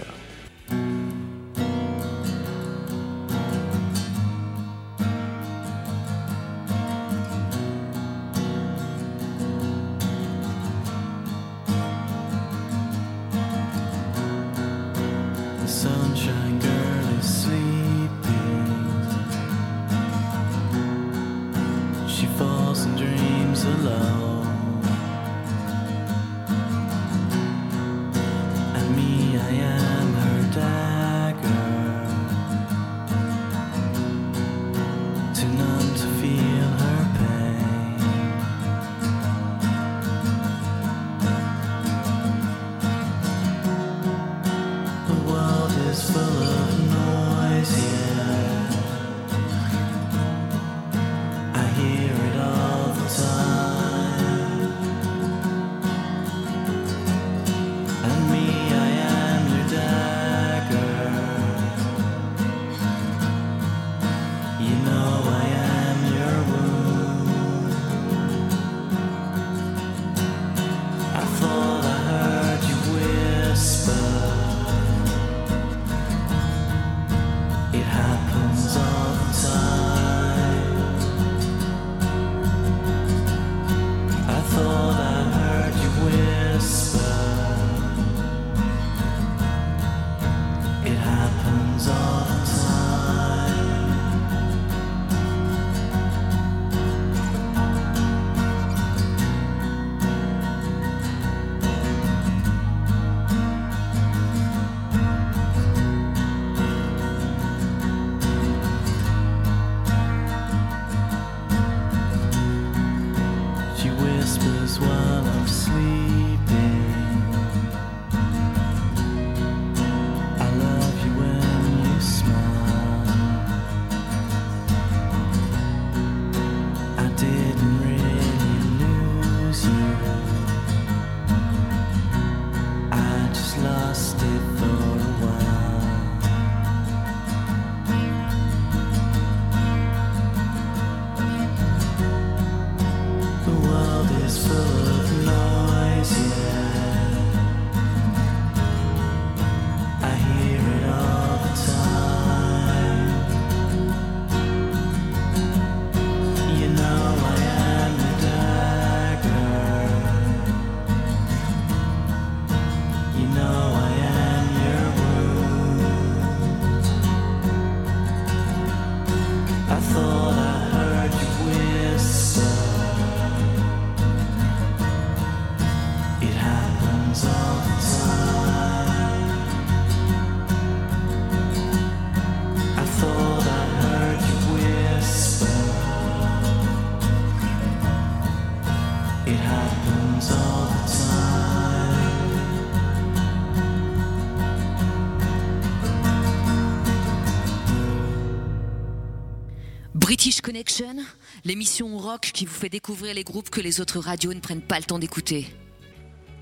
L'émission 201.44 201.96
rock 201.96 202.30
qui 202.34 202.44
vous 202.44 202.54
fait 202.54 202.68
découvrir 202.68 203.14
les 203.14 203.22
groupes 203.22 203.50
que 203.50 203.60
les 203.60 203.80
autres 203.80 204.00
radios 204.00 204.34
ne 204.34 204.40
prennent 204.40 204.60
pas 204.60 204.78
le 204.78 204.84
temps 204.84 204.98
d'écouter. 204.98 205.46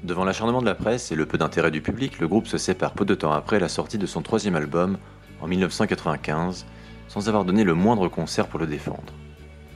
Devant 0.03 0.25
l'acharnement 0.25 0.61
de 0.61 0.67
la 0.67 0.75
presse 0.75 1.13
et 1.13 1.15
le 1.15 1.27
peu 1.27 1.37
d'intérêt 1.37 1.71
du 1.71 1.83
public, 1.83 2.19
le 2.19 2.29
groupe 2.29 2.47
se 2.47 2.57
sépare 2.57 2.95
peu 2.95 3.05
de 3.05 3.15
temps 3.15 3.33
après 3.33 3.61
la 3.61 3.69
sortie 3.69 3.99
de 3.99 4.07
son 4.07 4.23
troisième 4.23 4.57
album, 4.57 4.97
en 5.41 5.47
1995, 5.47 6.65
sans 7.09 7.29
avoir 7.29 7.45
donné 7.45 7.65
le 7.65 7.75
moindre 7.75 8.09
concert 8.09 8.47
pour 8.47 8.59
le 8.59 8.67
défendre. 8.67 9.13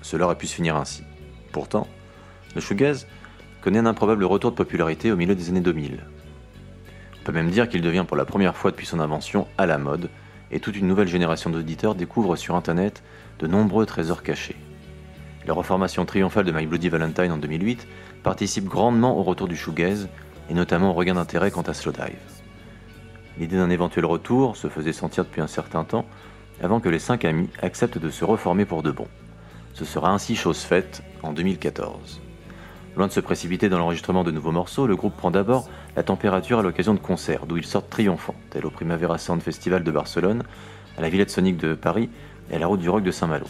Cela 0.01 0.25
aurait 0.25 0.39
pu 0.39 0.47
se 0.47 0.55
finir 0.55 0.77
ainsi. 0.77 1.03
Pourtant, 1.51 1.87
le 2.55 2.61
shoegaze 2.61 3.07
connaît 3.61 3.81
un 3.81 3.87
improbable 3.87 4.25
retour 4.25 4.53
de 4.53 4.57
popularité 4.57 5.13
au 5.13 5.17
milieu 5.17 5.35
des 5.35 5.51
années 5.51 5.61
2000. 5.61 6.05
On 7.21 7.25
peut 7.25 7.33
même 7.33 7.51
dire 7.51 7.69
qu'il 7.69 7.83
devient 7.83 8.05
pour 8.07 8.17
la 8.17 8.25
première 8.25 8.57
fois 8.57 8.71
depuis 8.71 8.87
son 8.87 9.01
invention 9.01 9.47
à 9.59 9.67
la 9.67 9.79
mode, 9.79 10.09
et 10.51 10.61
toute 10.61 10.77
une 10.77 10.87
nouvelle 10.87 11.09
génération 11.09 11.51
d'auditeurs 11.51 11.95
découvre 11.95 12.37
sur 12.37 12.55
Internet 12.55 13.03
de 13.43 13.49
nombreux 13.49 13.87
trésors 13.87 14.23
cachés. 14.23 14.55
La 15.47 15.53
reformation 15.53 16.05
triomphale 16.05 16.45
de 16.45 16.53
My 16.53 16.65
Bloody 16.65 16.89
Valentine 16.89 17.33
en 17.33 17.39
2008 17.39 17.89
participe 18.23 18.67
grandement 18.67 19.19
au 19.19 19.25
retour 19.25 19.49
du 19.49 19.57
shoegaze, 19.57 20.09
et 20.49 20.55
notamment 20.55 20.91
au 20.91 20.93
regain 20.93 21.15
d'intérêt 21.15 21.51
quant 21.51 21.63
à 21.63 21.75
Slowdive. 21.75 22.15
L'idée 23.39 23.57
d'un 23.57 23.71
éventuel 23.71 24.07
retour 24.07 24.57
se 24.57 24.69
faisait 24.69 24.93
sentir 24.93 25.25
depuis 25.25 25.41
un 25.41 25.49
certain 25.49 25.83
temps, 25.83 26.07
avant 26.63 26.79
que 26.79 26.89
les 26.89 27.01
cinq 27.01 27.25
amis 27.25 27.49
acceptent 27.61 27.99
de 27.99 28.11
se 28.11 28.25
reformer 28.25 28.65
pour 28.65 28.85
de 28.85 28.93
bon. 28.93 29.09
Ce 29.75 29.85
sera 29.85 30.11
ainsi 30.11 30.37
chose 30.37 30.61
faite 30.61 31.03
en 31.25 31.33
2014. 31.33 32.21
Loin 32.97 33.09
de 33.09 33.13
se 33.13 33.21
précipiter 33.21 33.69
dans 33.69 33.79
l'enregistrement 33.79 34.23
de 34.23 34.31
nouveaux 34.31 34.53
morceaux, 34.53 34.87
le 34.87 34.95
groupe 34.95 35.17
prend 35.17 35.33
d'abord 35.33 35.69
la 35.97 36.05
température 36.05 36.61
à 36.61 36.63
l'occasion 36.63 36.95
de 36.95 37.01
concerts, 37.01 37.47
d'où 37.47 37.57
ils 37.57 37.65
sortent 37.65 37.91
triomphants, 37.91 38.37
tels 38.51 38.67
au 38.67 38.71
Primavera 38.71 39.19
Sound 39.19 39.43
Festival 39.43 39.83
de 39.83 39.91
Barcelone, 39.91 40.45
à 40.97 41.01
la 41.01 41.09
Villette 41.09 41.31
Sonic 41.31 41.57
de 41.57 41.75
Paris 41.75 42.11
et 42.51 42.59
la 42.59 42.67
Route 42.67 42.81
du 42.81 42.89
Rock 42.89 43.03
de 43.03 43.11
Saint-Malo. 43.11 43.47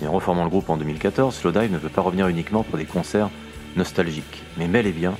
Mais 0.00 0.06
en 0.06 0.12
reformant 0.12 0.44
le 0.44 0.50
groupe 0.50 0.70
en 0.70 0.76
2014, 0.76 1.34
Slowdive 1.34 1.72
ne 1.72 1.78
veut 1.78 1.88
pas 1.88 2.00
revenir 2.00 2.28
uniquement 2.28 2.62
pour 2.62 2.78
des 2.78 2.86
concerts 2.86 3.30
nostalgiques, 3.76 4.42
mais 4.56 4.66
bel 4.66 4.86
et 4.86 4.92
bien 4.92 5.14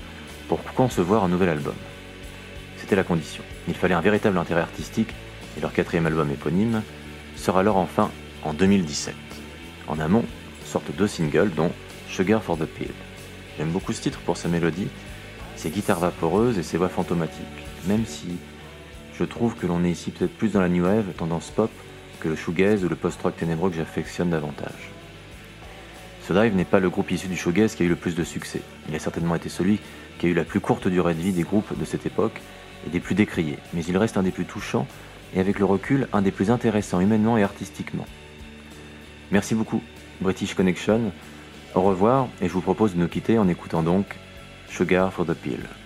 pour 0.49 0.63
concevoir 0.75 1.25
un 1.25 1.29
nouvel 1.29 1.51
album. 1.51 1.75
C'était 2.77 2.97
la 2.97 3.05
condition. 3.05 3.45
Il 3.69 3.75
fallait 3.75 3.95
un 3.95 4.01
véritable 4.01 4.39
intérêt 4.39 4.63
artistique, 4.63 5.15
et 5.57 5.61
leur 5.61 5.73
quatrième 5.73 6.07
album 6.07 6.31
éponyme 6.31 6.83
sera 7.37 7.61
alors 7.61 7.77
enfin 7.77 8.11
en 8.43 8.53
2017. 8.53 9.15
En 9.89 9.99
amont 9.99 10.25
sortent 10.65 10.95
deux 10.97 11.07
singles, 11.07 11.51
dont 11.55 11.73
Sugar 12.09 12.43
for 12.43 12.57
the 12.57 12.65
Pill. 12.65 12.91
J'aime 13.59 13.71
beaucoup 13.71 13.93
ce 13.93 14.01
titre 14.01 14.21
pour 14.21 14.37
sa 14.37 14.49
mélodie, 14.49 14.89
ses 15.57 15.71
guitares 15.71 16.01
vaporeuses 16.01 16.59
et 16.59 16.63
ses 16.63 16.79
voix 16.79 16.89
fantomatiques, 16.89 17.45
même 17.87 18.07
si 18.07 18.39
je 19.19 19.25
trouve 19.25 19.55
que 19.55 19.67
l'on 19.67 19.85
est 19.85 19.91
ici 19.91 20.11
peut-être 20.11 20.37
plus 20.37 20.53
dans 20.53 20.61
la 20.61 20.69
new 20.69 20.85
wave, 20.85 21.13
tendance 21.17 21.51
pop, 21.51 21.71
que 22.21 22.29
le 22.29 22.37
shoegaze 22.37 22.85
ou 22.85 22.89
le 22.89 22.97
post-rock 22.97 23.37
ténébreux 23.37 23.71
que 23.71 23.77
j'affectionne 23.77 24.31
davantage. 24.31 24.91
Ce 26.27 26.33
Dive 26.33 26.55
n'est 26.55 26.65
pas 26.65 26.79
le 26.79 26.91
groupe 26.91 27.11
issu 27.11 27.27
du 27.27 27.37
shoegaze 27.37 27.75
qui 27.75 27.83
a 27.83 27.87
eu 27.87 27.89
le 27.89 27.97
plus 27.97 28.15
de 28.15 28.23
succès. 28.23 28.63
Il 28.89 28.95
a 28.95 28.99
certainement 28.99 29.35
été 29.35 29.49
celui 29.49 29.81
qui 30.19 30.27
a 30.27 30.29
eu 30.29 30.35
la 30.35 30.45
plus 30.45 30.61
courte 30.61 30.87
durée 30.87 31.15
de 31.15 31.21
vie 31.21 31.33
des 31.33 31.43
groupes 31.43 31.77
de 31.77 31.85
cette 31.85 32.07
époque 32.07 32.41
et 32.87 32.91
des 32.91 33.01
plus 33.01 33.15
décriés, 33.15 33.59
mais 33.75 33.85
il 33.85 33.97
reste 33.97 34.17
un 34.17 34.23
des 34.23 34.31
plus 34.31 34.45
touchants 34.45 34.87
et 35.35 35.41
avec 35.41 35.59
le 35.59 35.65
recul 35.65 36.09
un 36.13 36.23
des 36.23 36.31
plus 36.31 36.51
intéressants 36.51 37.01
humainement 37.01 37.37
et 37.37 37.43
artistiquement. 37.43 38.07
Merci 39.33 39.55
beaucoup, 39.55 39.83
British 40.21 40.55
Connection. 40.55 41.13
Au 41.75 41.83
revoir 41.83 42.29
et 42.43 42.49
je 42.49 42.53
vous 42.53 42.61
propose 42.61 42.95
de 42.95 43.01
nous 43.01 43.09
quitter 43.09 43.39
en 43.39 43.49
écoutant 43.49 43.83
donc 43.83 44.17
Sugar 44.69 45.13
for 45.13 45.25
the 45.25 45.35
Pill. 45.35 45.80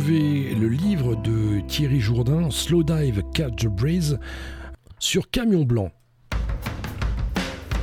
Le 0.00 0.68
livre 0.68 1.16
de 1.16 1.60
Thierry 1.66 2.00
Jourdain, 2.00 2.50
Slow 2.50 2.82
Dive 2.82 3.22
Catch 3.34 3.64
the 3.64 3.66
Breeze, 3.66 4.18
sur 4.98 5.28
Camion 5.30 5.64
Blanc. 5.64 5.90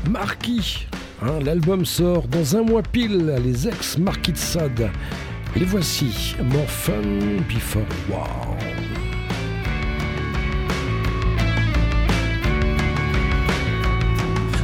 Marquis, 0.09 0.88
hein, 1.22 1.39
l'album 1.43 1.84
sort 1.84 2.28
dans 2.28 2.55
un 2.55 2.63
mois 2.63 2.84
pile, 2.84 3.36
les 3.43 3.68
ex-Marquis 3.68 4.32
de 4.32 4.38
Sade. 4.38 4.89
Les 5.55 5.66
voici, 5.66 6.36
More 6.41 6.70
Fun 6.70 7.41
Before. 7.49 7.84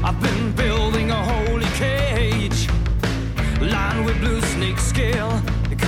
I've 0.03 0.19
been 0.21 0.51
building 0.55 1.11
a 1.11 1.21
holy 1.21 1.65
cage, 1.77 2.67
with 4.05 4.19
blue 4.21 4.41
snake 4.41 4.79
scale. 4.79 5.41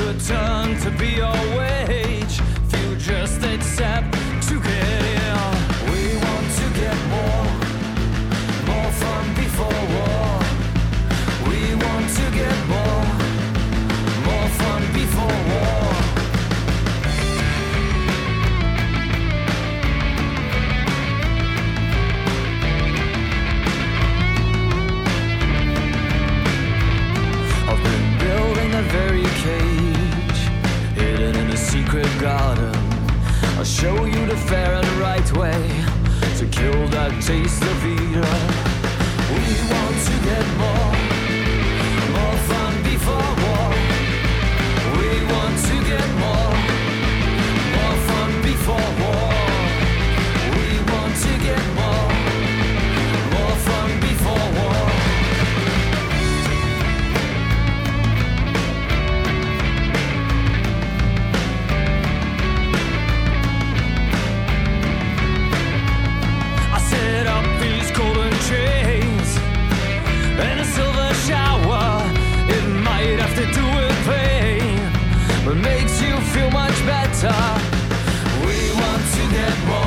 Turn 0.04 0.80
to 0.80 0.90
be 0.92 1.08
your 1.16 1.42
wage 1.58 2.40
if 2.40 2.72
you 2.80 2.96
just 2.96 3.44
accept 3.44 4.14
to 4.48 4.60
get. 4.60 5.58
We 5.92 6.16
want 6.16 6.48
to 6.60 6.66
get 6.80 6.98
more, 7.10 7.48
more 8.68 8.92
fun 9.02 9.26
before 9.36 9.82
war. 9.96 10.40
We 11.48 11.76
want 11.76 12.08
to 12.20 12.26
get 12.32 12.58
more, 12.68 13.06
more 14.28 14.50
fun 14.60 14.82
before 14.94 15.40
war. 15.50 15.90
Very 28.92 29.24
I'll 33.64 33.70
show 33.70 34.04
you 34.04 34.26
the 34.26 34.36
fair 34.36 34.74
and 34.74 34.86
right 35.00 35.38
way 35.38 35.54
to 36.38 36.46
kill 36.48 36.86
that 36.90 37.12
taste 37.22 37.64
of 37.64 37.86
Eden. 37.86 38.20
We 39.30 39.44
want 39.72 39.98
to 40.06 40.16
get 40.26 40.46
more 40.58 40.93
better. 76.86 77.36
We 78.46 78.72
want 78.80 79.04
to 79.16 79.24
get 79.32 79.58
more, 79.68 79.83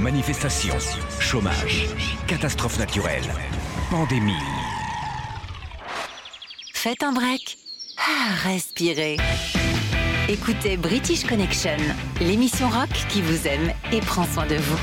Grève, 0.00 0.12
manifestation, 0.12 0.74
chômage, 1.20 1.86
catastrophe 2.26 2.78
naturelle, 2.78 3.24
pandémie. 3.90 4.32
Faites 6.74 7.02
un 7.02 7.12
break. 7.12 7.58
Ah, 7.98 8.34
respirez. 8.44 9.16
Écoutez 10.28 10.76
British 10.76 11.24
Connection, 11.24 11.76
l'émission 12.20 12.68
rock 12.68 12.90
qui 13.08 13.22
vous 13.22 13.46
aime 13.46 13.72
et 13.92 14.00
prend 14.00 14.24
soin 14.24 14.46
de 14.46 14.56
vous. 14.56 14.78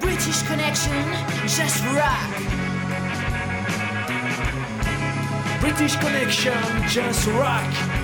British 0.00 0.42
Connection, 0.44 0.92
just 1.46 1.82
rock. 1.94 2.30
British 5.60 5.96
Connection, 5.98 6.52
just 6.88 7.26
rock. 7.38 8.03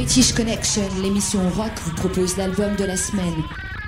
British 0.00 0.32
Connection, 0.32 0.82
l'émission 1.02 1.46
rock, 1.50 1.72
vous 1.84 1.94
propose 1.94 2.38
l'album 2.38 2.74
de 2.74 2.84
la 2.84 2.96
semaine. 2.96 3.34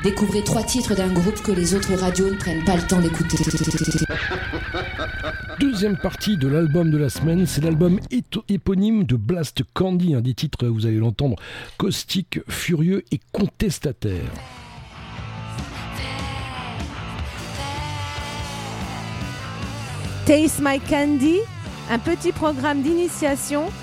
Découvrez 0.05 0.45
trois 0.45 0.63
titres 0.63 0.95
d'un 0.95 1.11
groupe 1.11 1.43
que 1.43 1.53
les 1.53 1.75
autres 1.75 1.95
radios 1.95 2.29
ne 2.29 2.37
prennent 2.37 2.67
pas 2.67 2.77
le 2.77 2.87
temps 2.87 3.01
d'écouter. 3.01 3.39
Deuxième 5.59 5.97
partie 5.97 6.37
de 6.37 6.49
l'album 6.49 6.91
de 6.91 6.99
la 6.99 7.09
semaine, 7.09 7.47
c'est 7.47 7.63
l'album 7.63 7.99
éponyme 8.51 9.05
de 9.05 9.17
Blast 9.17 9.63
Candy, 9.73 10.15
un 10.15 10.21
des 10.21 10.35
titres, 10.35 10.67
vous 10.67 10.85
allez 10.85 10.99
l'entendre, 10.99 11.37
caustique, 11.79 12.41
furieux 12.47 13.05
et 13.11 13.19
contestataire. 13.33 14.31
Taste 20.27 20.61
My 20.63 20.79
Candy, 20.79 21.39
un 21.91 21.99
petit 21.99 22.33
programme 22.33 22.83
d'initiation 22.83 23.71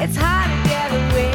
it's 0.00 0.16
hard 0.16 0.50
to 0.50 0.68
get 0.68 0.90
away. 0.90 1.32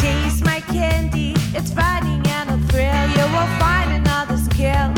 Taste 0.00 0.44
my 0.44 0.60
candy, 0.60 1.34
it's 1.54 1.72
fighting 1.72 2.22
and 2.26 2.50
a 2.50 2.58
thrill, 2.68 3.08
you 3.16 3.26
will 3.34 3.50
find 3.58 3.92
another 3.92 4.36
skill. 4.36 4.95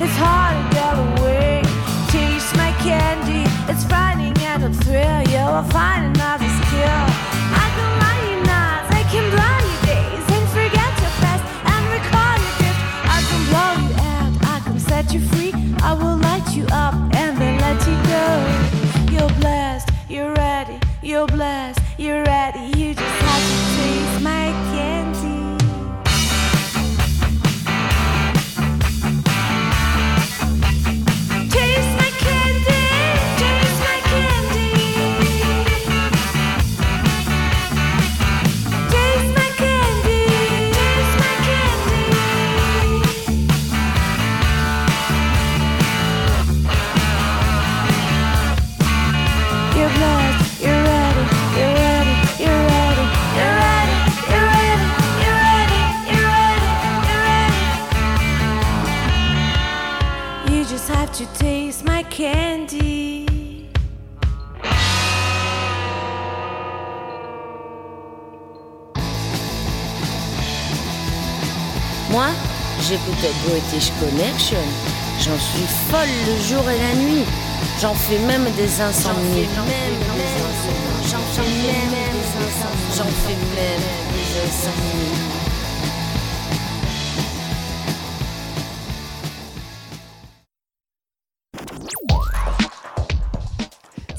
It's 0.00 0.16
hard 0.16 0.54
to 0.54 0.76
get 0.76 0.94
away. 0.94 1.62
Taste 2.08 2.54
my 2.56 2.70
candy. 2.86 3.42
It's 3.70 3.84
and 4.44 4.62
a 4.64 4.72
thrill. 4.84 5.20
You 5.34 5.44
will 5.52 5.68
find 5.70 6.14
another 6.14 6.48
skill. 6.62 7.02
I 7.64 7.66
can 7.74 7.90
lie 8.02 8.20
nights. 8.46 8.88
I 8.94 9.02
can 9.10 9.26
blow 9.34 9.56
you 9.68 9.78
days 9.90 10.26
and 10.36 10.46
forget 10.54 10.92
your 11.02 11.14
past 11.22 11.44
and 11.72 11.82
recall 11.96 12.36
your. 12.38 12.76
I 13.16 13.18
can 13.28 13.42
blow 13.50 13.72
you 13.84 13.92
out. 14.14 14.32
I 14.54 14.60
can 14.64 14.78
set 14.78 15.12
you 15.12 15.20
free. 15.20 15.52
I 15.82 15.92
will 15.94 16.16
light 16.16 16.48
you 16.54 16.64
up 16.70 16.94
and 17.16 17.36
then 17.36 17.58
let 17.58 17.78
you 17.88 17.96
go. 18.14 18.26
You're 19.12 19.34
blessed. 19.40 19.90
You're 20.08 20.34
ready. 20.34 20.78
You're 21.02 21.26
blessed. 21.26 21.80
You're 21.98 22.22
ready. 22.22 22.64
You 22.78 22.94
just 22.94 23.22
have 23.26 23.42
to 23.50 23.57
j'écoutais 72.88 73.32
British 73.46 73.92
Connection. 74.00 74.64
J'en 75.20 75.38
suis 75.38 75.66
folle 75.90 76.08
le 76.26 76.36
jour 76.42 76.64
et 76.70 76.78
la 76.78 76.94
nuit. 76.94 77.24
J'en 77.80 77.94
fais 77.94 78.18
même 78.18 78.44
des 78.56 78.80
insomnies. 78.80 79.46
J'en 79.54 79.64
fais 79.64 79.74
même 79.76 79.98
des 80.16 80.32
insomnies. 81.28 81.76
J'en 82.96 83.04
fais 83.04 83.36
même 83.56 83.84
des 84.14 84.30
insomnies. 84.40 85.17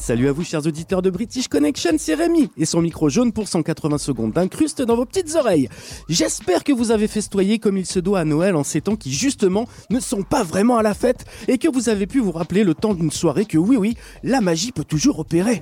Salut 0.10 0.28
à 0.28 0.32
vous 0.32 0.44
chers 0.44 0.66
auditeurs 0.66 1.04
de 1.04 1.12
British 1.12 1.48
Connection, 1.48 1.92
c'est 2.00 2.16
Rémi 2.16 2.50
et 2.58 2.66
son 2.66 2.82
micro 2.82 3.10
jaune 3.10 3.32
pour 3.32 3.48
180 3.48 4.00
secondes 4.00 4.32
d'incruste 4.32 4.82
dans 4.82 4.96
vos 4.96 5.06
petites 5.06 5.36
oreilles. 5.36 5.70
J'espère 6.10 6.64
que 6.64 6.72
vous 6.72 6.90
avez 6.90 7.08
festoyé 7.08 7.60
comme 7.60 7.78
il 7.78 7.86
se 7.86 8.00
doit 8.00 8.22
à 8.22 8.26
Noël 8.26 8.56
en 8.56 8.64
ces 8.64 8.82
temps 8.82 8.96
qui 8.96 9.14
justement 9.14 9.68
ne 9.92 10.00
sont 10.00 10.24
pas 10.24 10.42
vraiment 10.42 10.80
à 10.80 10.82
la 10.82 10.96
fête 10.96 11.26
et 11.48 11.60
que 11.60 11.68
vous 11.68 11.90
avez 11.90 12.08
pu 12.08 12.22
vous 12.22 12.32
rappeler 12.32 12.64
le 12.64 12.74
temps 12.74 12.96
d'une 12.96 13.12
soirée 13.12 13.46
que 13.46 13.60
oui 13.60 13.78
oui, 13.78 13.98
la 14.24 14.42
magie 14.42 14.72
peut 14.72 14.84
toujours 14.84 15.20
opérer. 15.20 15.62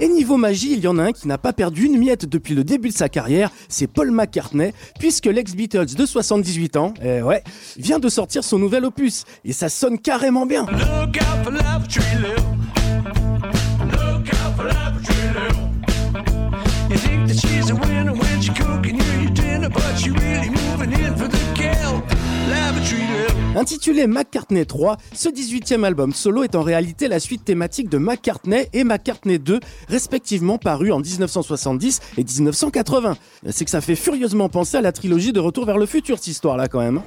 Et 0.00 0.08
niveau 0.08 0.36
magie, 0.36 0.72
il 0.72 0.80
y 0.80 0.88
en 0.88 0.98
a 0.98 1.04
un 1.04 1.12
qui 1.12 1.28
n'a 1.28 1.38
pas 1.38 1.52
perdu 1.52 1.84
une 1.84 1.98
miette 1.98 2.28
depuis 2.28 2.56
le 2.56 2.64
début 2.64 2.88
de 2.88 2.94
sa 2.94 3.08
carrière, 3.08 3.52
c'est 3.68 3.86
Paul 3.86 4.10
McCartney, 4.10 4.72
puisque 4.98 5.26
l'ex-Beatles 5.26 5.94
de 5.94 6.04
78 6.04 6.76
ans, 6.76 6.94
eh 7.00 7.22
ouais, 7.22 7.44
vient 7.76 8.00
de 8.00 8.08
sortir 8.08 8.42
son 8.42 8.58
nouvel 8.58 8.84
opus, 8.84 9.22
et 9.44 9.52
ça 9.52 9.68
sonne 9.68 10.00
carrément 10.00 10.46
bien. 10.46 10.66
Look 10.66 11.22
for 11.44 11.52
love, 11.52 11.86
tree 11.88 12.53
she's 17.38 17.70
a 17.70 17.74
winner 17.74 18.12
when 18.12 18.40
she 18.40 18.52
cooking 18.52 18.96
you 18.96 19.20
your 19.22 19.30
dinner, 19.30 19.68
but 19.68 19.96
she 19.96 20.10
really 20.10 20.50
moving 20.50 20.92
in 20.92 21.16
for 21.16 21.28
the 21.28 21.38
kill. 21.54 22.02
Lavatory 22.48 23.00
Lou. 23.00 23.58
Intitulé 23.58 24.06
McCartney 24.06 24.66
3, 24.66 24.96
ce 25.12 25.28
18e 25.28 25.84
album 25.84 26.12
solo 26.12 26.42
est 26.42 26.56
en 26.56 26.62
réalité 26.62 27.06
la 27.06 27.20
suite 27.20 27.44
thématique 27.44 27.88
de 27.88 27.98
McCartney 27.98 28.68
et 28.72 28.82
McCartney 28.82 29.38
2, 29.38 29.60
respectivement 29.88 30.58
parus 30.58 30.92
en 30.92 30.98
1970 30.98 32.00
et 32.18 32.24
1980. 32.24 33.16
C'est 33.50 33.64
que 33.64 33.70
ça 33.70 33.80
fait 33.80 33.94
furieusement 33.94 34.48
penser 34.48 34.78
à 34.78 34.80
la 34.80 34.92
trilogie 34.92 35.32
de 35.32 35.40
Retour 35.40 35.66
vers 35.66 35.78
le 35.78 35.86
futur, 35.86 36.18
cette 36.18 36.28
histoire-là 36.28 36.68
quand 36.68 36.80
même. 36.80 37.02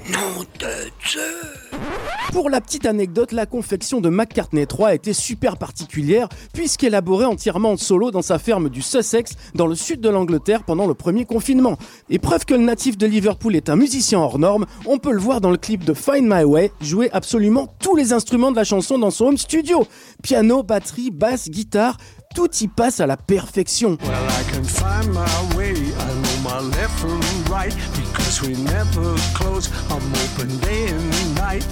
Pour 2.32 2.50
la 2.50 2.62
petite 2.62 2.86
anecdote, 2.86 3.32
la 3.32 3.46
confection 3.46 4.02
de 4.02 4.10
McCartney 4.10 4.68
3 4.68 4.96
était 4.96 5.14
super 5.14 5.58
particulière 5.58 6.28
puisqu'élaborée 6.54 7.26
entièrement 7.26 7.72
en 7.72 7.78
solo 7.78 8.12
dans 8.12 8.22
sa 8.22 8.38
ferme 8.38 8.70
du 8.70 8.82
Sussex 8.82 9.34
dans 9.56 9.66
le 9.66 9.76
sud 9.76 10.02
de 10.02 10.10
l'Angleterre 10.10 10.64
pendant 10.64 10.88
le 10.88 10.94
premier 10.94 11.26
confinement. 11.26 11.78
Et 12.10 12.20
preuve 12.20 12.46
que 12.46 12.54
le 12.54 12.64
natif 12.64 12.98
de 12.98 13.08
Liverpool 13.08 13.56
est 13.56 13.70
un 13.70 13.76
musicien 13.76 14.20
hors 14.20 14.40
norme, 14.40 14.66
on 14.86 14.98
peut 14.98 15.14
le 15.14 15.20
voir 15.20 15.42
dans 15.42 15.52
le 15.52 15.58
clip 15.58 15.84
de 15.84 15.94
Find 15.94 16.24
My 16.24 16.44
Way 16.44 16.72
jouer 16.82 17.10
absolument 17.12 17.68
tous 17.80 17.96
les 17.96 18.14
instruments 18.14 18.52
de 18.52 18.58
la 18.58 18.64
chanson 18.64 19.00
dans 19.00 19.12
son 19.12 19.28
home 19.28 19.38
studio. 19.38 19.88
Piano, 20.22 20.64
batterie, 20.64 21.12
basse, 21.12 21.50
guitare, 21.50 21.98
tout 22.36 22.50
y 22.62 22.68
passe 22.68 23.00
à 23.00 23.08
la 23.08 23.18
perfection. 23.18 23.98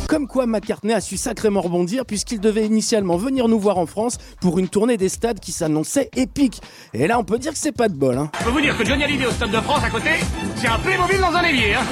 Comme 0.07 0.27
quoi 0.27 0.45
McCartney 0.45 0.93
a 0.93 1.01
su 1.01 1.17
sacrément 1.17 1.59
rebondir 1.59 2.05
puisqu'il 2.05 2.39
devait 2.39 2.65
initialement 2.65 3.17
venir 3.17 3.49
nous 3.49 3.59
voir 3.59 3.77
en 3.77 3.85
France 3.85 4.17
pour 4.39 4.57
une 4.57 4.69
tournée 4.69 4.95
des 4.95 5.09
stades 5.09 5.41
qui 5.41 5.51
s'annonçait 5.51 6.09
épique. 6.15 6.61
Et 6.93 7.07
là 7.07 7.19
on 7.19 7.25
peut 7.25 7.39
dire 7.39 7.51
que 7.51 7.57
c'est 7.57 7.73
pas 7.73 7.89
de 7.89 7.95
bol. 7.95 8.17
Hein. 8.17 8.31
Je 8.39 8.45
peux 8.45 8.51
vous 8.51 8.61
dire 8.61 8.77
que 8.77 8.85
Johnny 8.85 9.03
Hallyday 9.03 9.25
au 9.25 9.31
Stade 9.31 9.51
de 9.51 9.59
France 9.59 9.83
à 9.83 9.89
côté, 9.89 10.11
c'est 10.55 10.67
un 10.67 10.79
Playmobil 10.79 11.19
dans 11.19 11.35
un 11.35 11.43
évier, 11.43 11.75
hein 11.75 11.83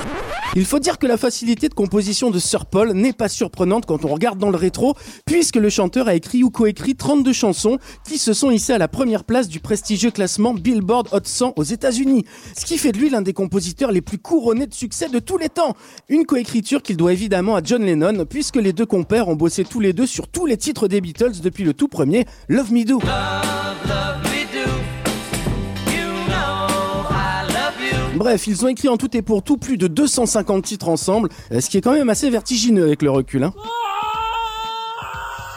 Il 0.56 0.66
faut 0.66 0.80
dire 0.80 0.98
que 0.98 1.08
la 1.08 1.18
facilité 1.18 1.68
de 1.68 1.74
composition 1.74 2.32
de 2.32 2.40
Sir 2.40 2.66
Paul 2.66 2.94
n'est 2.94 3.12
pas 3.12 3.28
surprenante 3.28 3.86
quand 3.86 4.06
on 4.06 4.08
regarde 4.08 4.40
dans 4.40 4.50
le 4.50 4.58
rétro, 4.58 4.96
puisque 5.26 5.58
le 5.58 5.70
chanteur 5.70 6.08
a 6.08 6.16
écrit 6.16 6.44
ou 6.44 6.52
coécrit 6.52 6.96
32 6.96 7.34
chansons 7.34 7.80
qui 8.08 8.18
se 8.18 8.34
sont 8.34 8.52
hissées 8.52 8.74
à 8.74 8.78
la 8.78 8.88
première 8.88 9.26
place 9.26 9.50
du 9.50 9.60
prestigieux 9.60 10.12
classement 10.12 10.54
Billboard 10.54 11.10
Hot 11.12 11.20
100 11.26 11.54
aux 11.58 11.64
États-Unis. 11.64 12.24
Ce 12.58 12.66
qui 12.66 12.78
fait 12.78 12.92
de 12.92 13.00
lui 13.00 13.10
l'un 13.10 13.22
des 13.22 13.34
compositeurs 13.34 13.92
les 13.92 14.02
plus 14.02 14.20
couronnés 14.20 14.53
de 14.54 14.74
succès 14.74 15.10
de 15.10 15.20
tous 15.20 15.38
les 15.38 15.50
temps. 15.50 15.76
Une 16.10 16.26
coécriture 16.26 16.82
qu'il 16.82 16.98
doit 16.98 17.14
évidemment 17.14 17.56
à 17.56 17.62
John 17.64 17.84
Lennon, 17.84 18.26
puisque 18.26 18.56
les 18.58 18.74
deux 18.74 18.86
compères 18.86 19.28
ont 19.28 19.36
bossé 19.36 19.64
tous 19.64 19.80
les 19.80 19.94
deux 19.94 20.06
sur 20.06 20.28
tous 20.28 20.46
les 20.46 20.58
titres 20.58 20.88
des 20.88 21.02
Beatles 21.02 21.42
depuis 21.42 21.64
le 21.64 21.74
tout 21.74 21.88
premier 21.88 22.26
Love 22.48 22.72
Me 22.72 22.84
Do. 22.84 23.00
Bref, 28.16 28.48
ils 28.48 28.64
ont 28.64 28.68
écrit 28.68 28.90
en 28.90 28.98
tout 28.98 29.18
et 29.18 29.22
pour 29.22 29.44
tout 29.44 29.58
plus 29.58 29.78
de 29.78 29.88
250 29.88 30.64
titres 30.64 30.88
ensemble, 30.88 31.30
euh, 31.52 31.60
ce 31.60 31.70
qui 31.70 31.78
est 31.78 31.82
quand 31.82 31.94
même 31.94 32.10
assez 32.10 32.30
vertigineux 32.30 32.84
avec 32.84 33.02
le 33.02 33.10
recul. 33.10 33.44
Hein. 33.44 33.54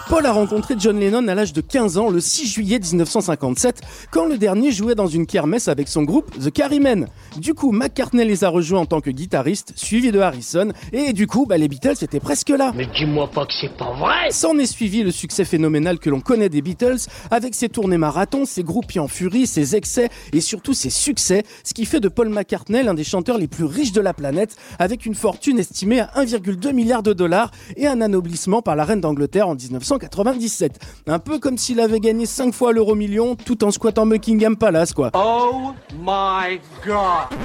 Paul 0.08 0.24
a 0.24 0.30
rencontré 0.30 0.76
John 0.78 1.00
Lennon 1.00 1.26
à 1.26 1.34
l'âge 1.34 1.52
de 1.52 1.60
15 1.60 1.98
ans 1.98 2.10
le 2.10 2.20
6 2.20 2.46
juillet 2.46 2.78
1957 2.78 3.80
quand 4.12 4.26
le 4.26 4.38
dernier 4.38 4.70
jouait 4.70 4.94
dans 4.94 5.08
une 5.08 5.26
kermesse 5.26 5.66
avec 5.66 5.88
son 5.88 6.04
groupe 6.04 6.30
The 6.38 6.52
Carrymen. 6.52 7.08
Du 7.38 7.54
coup, 7.54 7.72
McCartney 7.72 8.24
les 8.24 8.44
a 8.44 8.48
rejoints 8.48 8.78
en 8.78 8.86
tant 8.86 9.00
que 9.00 9.10
guitariste, 9.10 9.72
suivi 9.74 10.12
de 10.12 10.20
Harrison, 10.20 10.68
et 10.92 11.12
du 11.12 11.26
coup, 11.26 11.44
bah, 11.44 11.58
les 11.58 11.66
Beatles 11.66 11.96
étaient 12.02 12.20
presque 12.20 12.50
là. 12.50 12.72
Mais 12.76 12.86
dis-moi 12.96 13.28
pas 13.28 13.46
que 13.46 13.52
c'est 13.60 13.76
pas 13.76 13.92
vrai 13.98 14.30
S'en 14.30 14.56
est 14.58 14.66
suivi 14.66 15.02
le 15.02 15.10
succès 15.10 15.44
phénoménal 15.44 15.98
que 15.98 16.08
l'on 16.08 16.20
connaît 16.20 16.50
des 16.50 16.62
Beatles, 16.62 16.98
avec 17.32 17.56
ses 17.56 17.68
tournées 17.68 17.98
marathons, 17.98 18.44
ses 18.44 18.62
groupies 18.62 19.00
en 19.00 19.08
furie, 19.08 19.48
ses 19.48 19.74
excès 19.74 20.08
et 20.32 20.40
surtout 20.40 20.72
ses 20.72 20.90
succès, 20.90 21.42
ce 21.64 21.74
qui 21.74 21.84
fait 21.84 22.00
de 22.00 22.08
Paul 22.08 22.28
McCartney 22.28 22.84
l'un 22.84 22.94
des 22.94 23.02
chanteurs 23.02 23.38
les 23.38 23.48
plus 23.48 23.64
riches 23.64 23.92
de 23.92 24.00
la 24.00 24.14
planète, 24.14 24.54
avec 24.78 25.04
une 25.04 25.16
fortune 25.16 25.58
estimée 25.58 25.98
à 25.98 26.12
1,2 26.16 26.72
milliard 26.72 27.02
de 27.02 27.12
dollars 27.12 27.50
et 27.76 27.88
un 27.88 28.00
anoblissement 28.00 28.62
par 28.62 28.76
la 28.76 28.84
reine 28.84 29.00
d'Angleterre 29.00 29.48
en 29.48 29.56
1997. 29.96 30.78
Un 31.06 31.18
peu 31.18 31.38
comme 31.38 31.58
s'il 31.58 31.80
avait 31.80 32.00
gagné 32.00 32.26
5 32.26 32.52
fois 32.54 32.72
l'euro 32.72 32.94
million 32.94 33.34
tout 33.34 33.64
en 33.64 33.70
squattant 33.70 34.06
Buckingham 34.06 34.56
Palace, 34.56 34.92
quoi. 34.92 35.10
Oh 35.14 35.72
my 35.98 36.60
god 36.84 37.38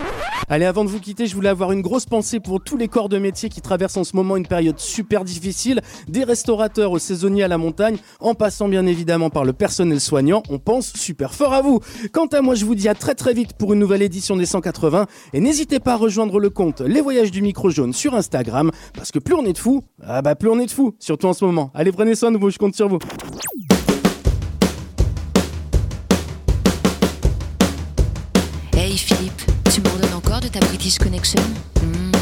Allez, 0.50 0.66
avant 0.66 0.84
de 0.84 0.90
vous 0.90 1.00
quitter, 1.00 1.28
je 1.28 1.36
voulais 1.36 1.48
avoir 1.48 1.72
une 1.72 1.82
grosse 1.82 2.06
pensée 2.06 2.42
pour 2.42 2.62
tous 2.62 2.76
les 2.76 2.90
corps 2.90 3.08
de 3.08 3.18
métier 3.18 3.48
qui 3.48 3.62
traversent 3.62 3.96
en 3.96 4.04
ce 4.04 4.18
moment 4.18 4.36
une 4.36 4.48
période 4.48 4.80
super 4.80 5.24
difficile, 5.24 5.82
des 6.10 6.26
restaurateurs 6.26 6.92
aux 6.92 7.00
saisonniers 7.00 7.44
à 7.44 7.48
la 7.48 7.58
montagne, 7.58 7.96
en 8.20 8.34
passant 8.34 8.68
bien 8.68 8.86
évidemment 8.86 9.30
par 9.30 9.46
le 9.46 9.54
personnel 9.54 10.02
soignant, 10.02 10.44
on 10.50 10.60
pense 10.60 10.92
super 10.92 11.34
fort 11.34 11.54
à 11.54 11.62
vous. 11.62 11.80
Quant 12.12 12.26
à 12.26 12.42
moi, 12.42 12.56
je 12.56 12.66
vous 12.66 12.76
dis 12.76 12.90
à 12.90 12.96
très 12.96 13.16
très 13.16 13.34
vite 13.34 13.54
pour 13.54 13.72
une 13.72 13.80
nouvelle 13.80 14.02
édition 14.02 14.36
des 14.36 14.46
180, 14.46 15.06
et 15.32 15.40
n'hésitez 15.40 15.80
pas 15.80 15.94
à 15.94 15.98
rejoindre 15.98 16.38
le 16.38 16.50
compte 16.50 16.82
Les 16.82 17.00
Voyages 17.00 17.32
du 17.32 17.42
Micro 17.42 17.70
Jaune 17.70 17.94
sur 17.94 18.14
Instagram, 18.14 18.72
parce 18.94 19.12
que 19.12 19.20
plus 19.20 19.36
on 19.36 19.46
est 19.46 19.54
de 19.54 19.58
fous, 19.58 19.86
ah 20.06 20.22
bah 20.22 20.36
plus 20.36 20.50
on 20.50 20.60
est 20.60 20.66
de 20.66 20.72
fous, 20.72 20.96
surtout 21.00 21.28
en 21.28 21.34
ce 21.34 21.46
moment. 21.46 21.72
Allez, 21.74 21.94
prenez 21.94 22.14
soin 22.14 22.30
de 22.30 22.38
vous, 22.38 22.41
je 22.50 22.58
compte 22.58 22.76
sur 22.76 22.88
vous. 22.88 23.00
Hey 28.74 28.98
Philippe, 28.98 29.42
tu 29.74 29.82
m'en 29.82 29.96
donnes 29.98 30.14
encore 30.16 30.40
de 30.40 30.48
ta 30.48 30.60
British 30.60 30.98
Connection? 30.98 31.42
Hmm. 31.82 32.21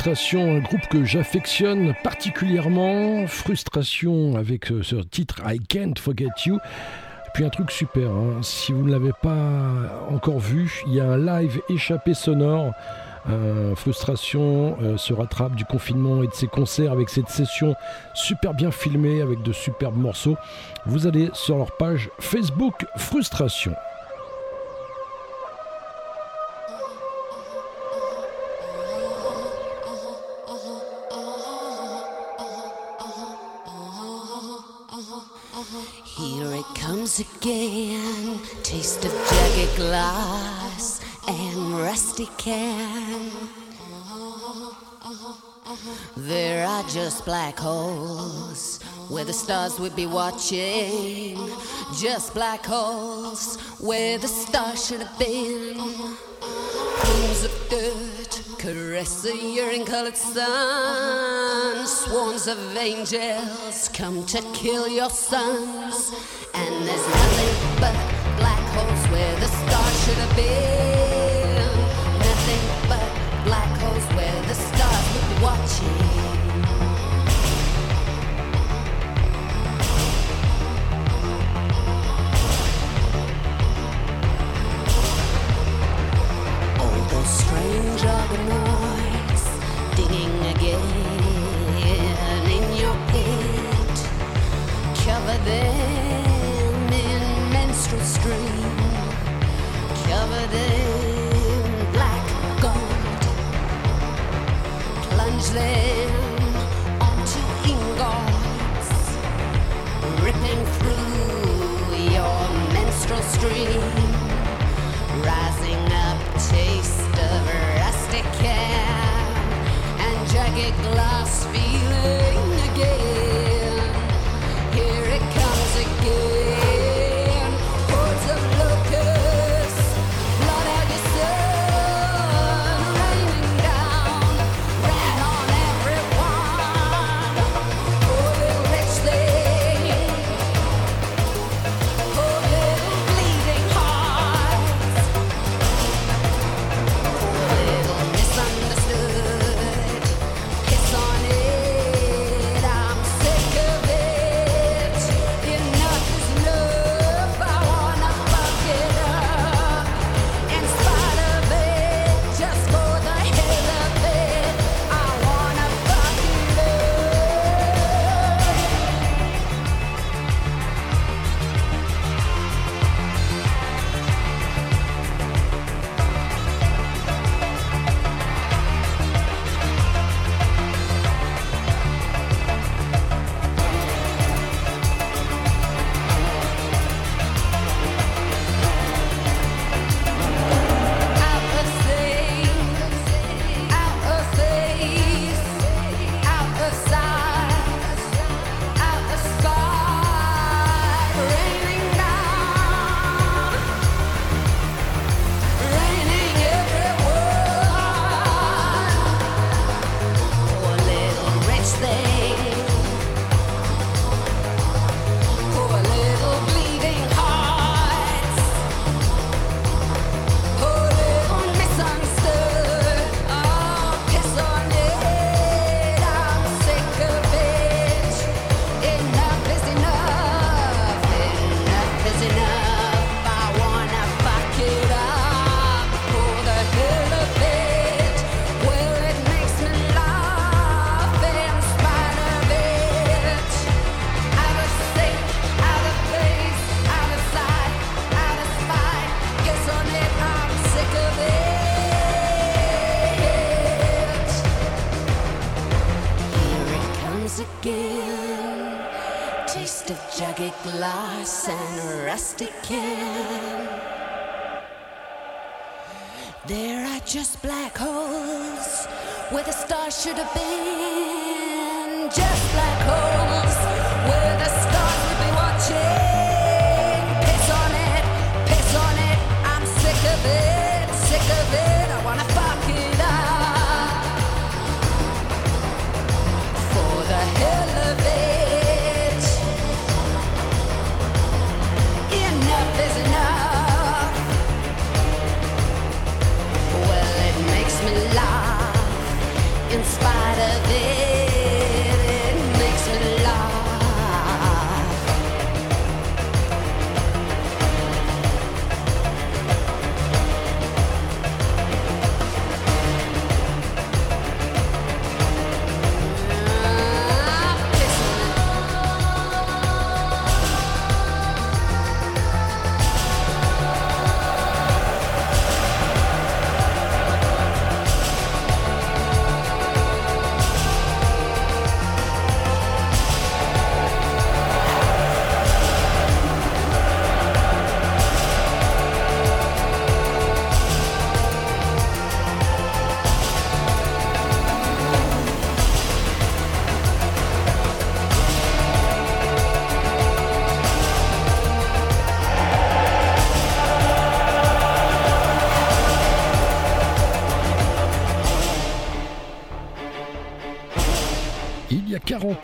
Frustration, 0.00 0.56
un 0.56 0.60
groupe 0.60 0.86
que 0.88 1.04
j'affectionne 1.04 1.92
particulièrement. 2.02 3.26
Frustration 3.26 4.34
avec 4.34 4.72
euh, 4.72 4.82
ce 4.82 4.96
titre 4.96 5.42
I 5.44 5.58
Can't 5.60 5.98
Forget 5.98 6.30
You. 6.46 6.58
Puis 7.34 7.44
un 7.44 7.50
truc 7.50 7.70
super, 7.70 8.08
hein. 8.10 8.38
si 8.40 8.72
vous 8.72 8.82
ne 8.82 8.92
l'avez 8.92 9.12
pas 9.22 9.36
encore 10.08 10.38
vu, 10.38 10.82
il 10.86 10.94
y 10.94 11.00
a 11.00 11.04
un 11.04 11.18
live 11.18 11.60
échappé 11.68 12.14
sonore. 12.14 12.72
Euh, 13.28 13.74
Frustration 13.74 14.78
euh, 14.80 14.96
se 14.96 15.12
rattrape 15.12 15.54
du 15.54 15.66
confinement 15.66 16.22
et 16.22 16.28
de 16.28 16.32
ses 16.32 16.46
concerts 16.46 16.92
avec 16.92 17.10
cette 17.10 17.28
session 17.28 17.74
super 18.14 18.54
bien 18.54 18.70
filmée 18.70 19.20
avec 19.20 19.42
de 19.42 19.52
superbes 19.52 19.98
morceaux. 19.98 20.38
Vous 20.86 21.06
allez 21.06 21.28
sur 21.34 21.58
leur 21.58 21.76
page 21.76 22.08
Facebook 22.20 22.86
Frustration. 22.96 23.74
glass 39.90 41.00
and 41.26 41.80
rusty 41.80 42.28
can. 42.38 43.28
There 46.16 46.64
are 46.64 46.84
just 46.84 47.24
black 47.24 47.58
holes 47.58 48.80
where 49.08 49.24
the 49.24 49.32
stars 49.32 49.80
would 49.80 49.96
be 49.96 50.06
watching. 50.06 51.36
Just 51.98 52.34
black 52.34 52.64
holes 52.64 53.56
where 53.80 54.16
the 54.16 54.28
stars 54.28 54.86
should 54.86 55.00
have 55.00 55.18
been. 55.18 55.76
Pools 56.40 57.44
of 57.48 57.54
dirt 57.68 58.42
caress 58.58 59.22
the 59.22 59.34
urine 59.34 59.84
colored 59.84 60.16
sun. 60.16 61.84
Swarms 61.84 62.46
of 62.46 62.76
angels 62.76 63.88
come 63.92 64.24
to 64.26 64.40
kill 64.54 64.86
your 64.86 65.10
sons. 65.10 66.14
And 66.54 66.86
there's 66.86 67.08
nothing 67.08 67.80
but 67.80 68.19
where 69.20 69.36
the 69.36 69.46
stars 69.46 70.04
should 70.04 70.18
have 70.18 70.36
been. 70.36 70.99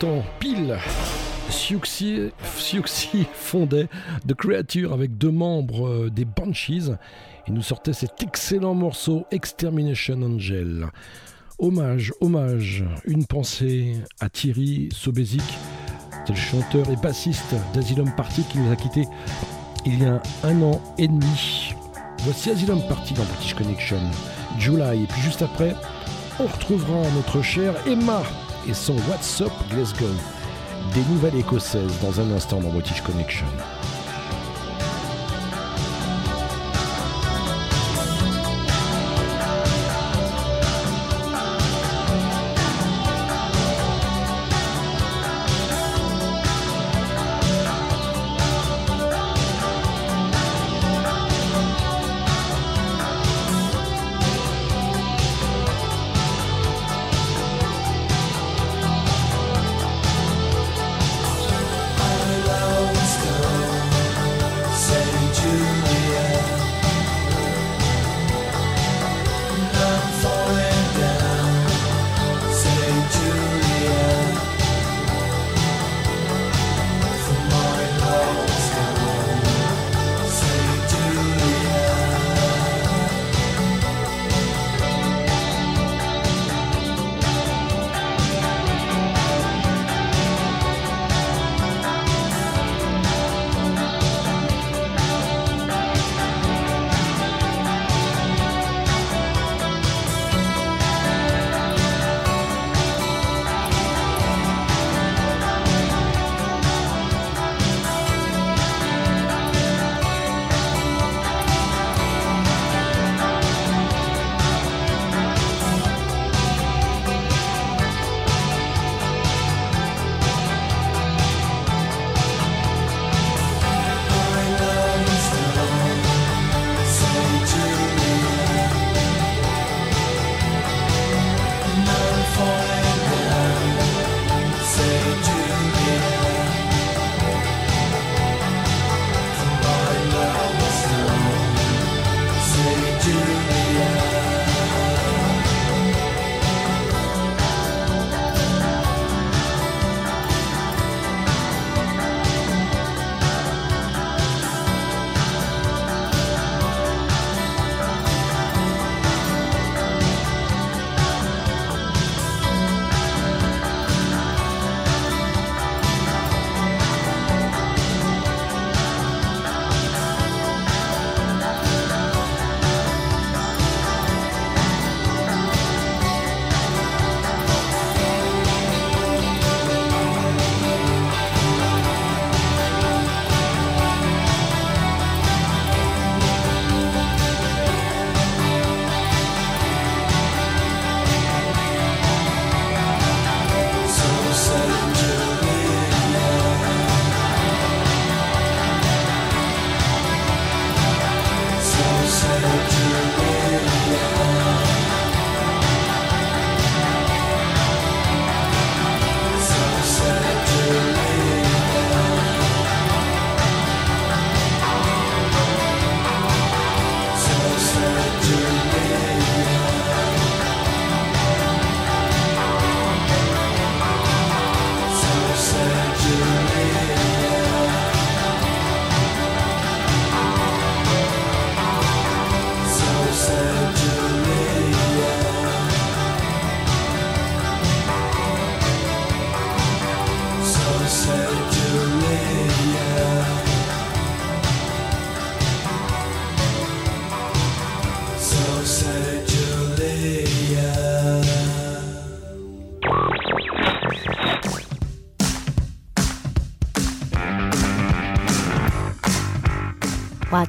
Y 0.01 0.05
a 0.05 0.09
40 0.09 0.19
ans, 0.19 0.23
pile, 0.39 0.77
Siouxsie 1.49 2.31
Siouxsie 2.57 3.25
fondait 3.33 3.87
The 4.27 4.33
Creature 4.33 4.93
avec 4.93 5.17
deux 5.17 5.31
membres 5.31 5.87
euh, 5.87 6.09
des 6.09 6.25
Banshees 6.25 6.91
et 7.47 7.51
nous 7.51 7.61
sortait 7.61 7.93
cet 7.93 8.21
excellent 8.21 8.73
morceau 8.73 9.25
Extermination 9.31 10.21
Angel. 10.21 10.87
Hommage, 11.59 12.13
hommage, 12.21 12.83
une 13.05 13.25
pensée 13.25 13.95
à 14.19 14.29
Thierry 14.29 14.89
Sobezic, 14.91 15.41
c'est 16.25 16.33
le 16.33 16.39
chanteur 16.39 16.89
et 16.89 16.95
bassiste 16.97 17.55
d'Asylum 17.73 18.11
Party 18.15 18.43
qui 18.43 18.59
nous 18.59 18.71
a 18.71 18.75
quittés 18.75 19.07
il 19.85 20.03
y 20.03 20.05
a 20.05 20.21
un 20.43 20.61
an 20.61 20.81
et 20.97 21.07
demi. 21.07 21.73
Voici 22.19 22.51
Asylum 22.51 22.81
Party 22.87 23.13
dans 23.13 23.23
British 23.23 23.53
Connection, 23.53 24.01
July, 24.59 25.03
et 25.03 25.07
puis 25.07 25.21
juste 25.21 25.41
après, 25.41 25.73
on 26.39 26.45
retrouvera 26.45 27.09
notre 27.15 27.41
chère 27.41 27.73
Emma 27.87 28.21
et 28.67 28.73
son 28.73 28.95
What's 29.09 29.41
Up 29.41 29.51
Glasgow, 29.69 30.05
des 30.93 31.01
nouvelles 31.11 31.39
écossaises 31.39 31.99
dans 32.01 32.19
un 32.19 32.31
instant 32.31 32.59
dans 32.59 32.69
British 32.69 33.01
Connection. 33.01 33.45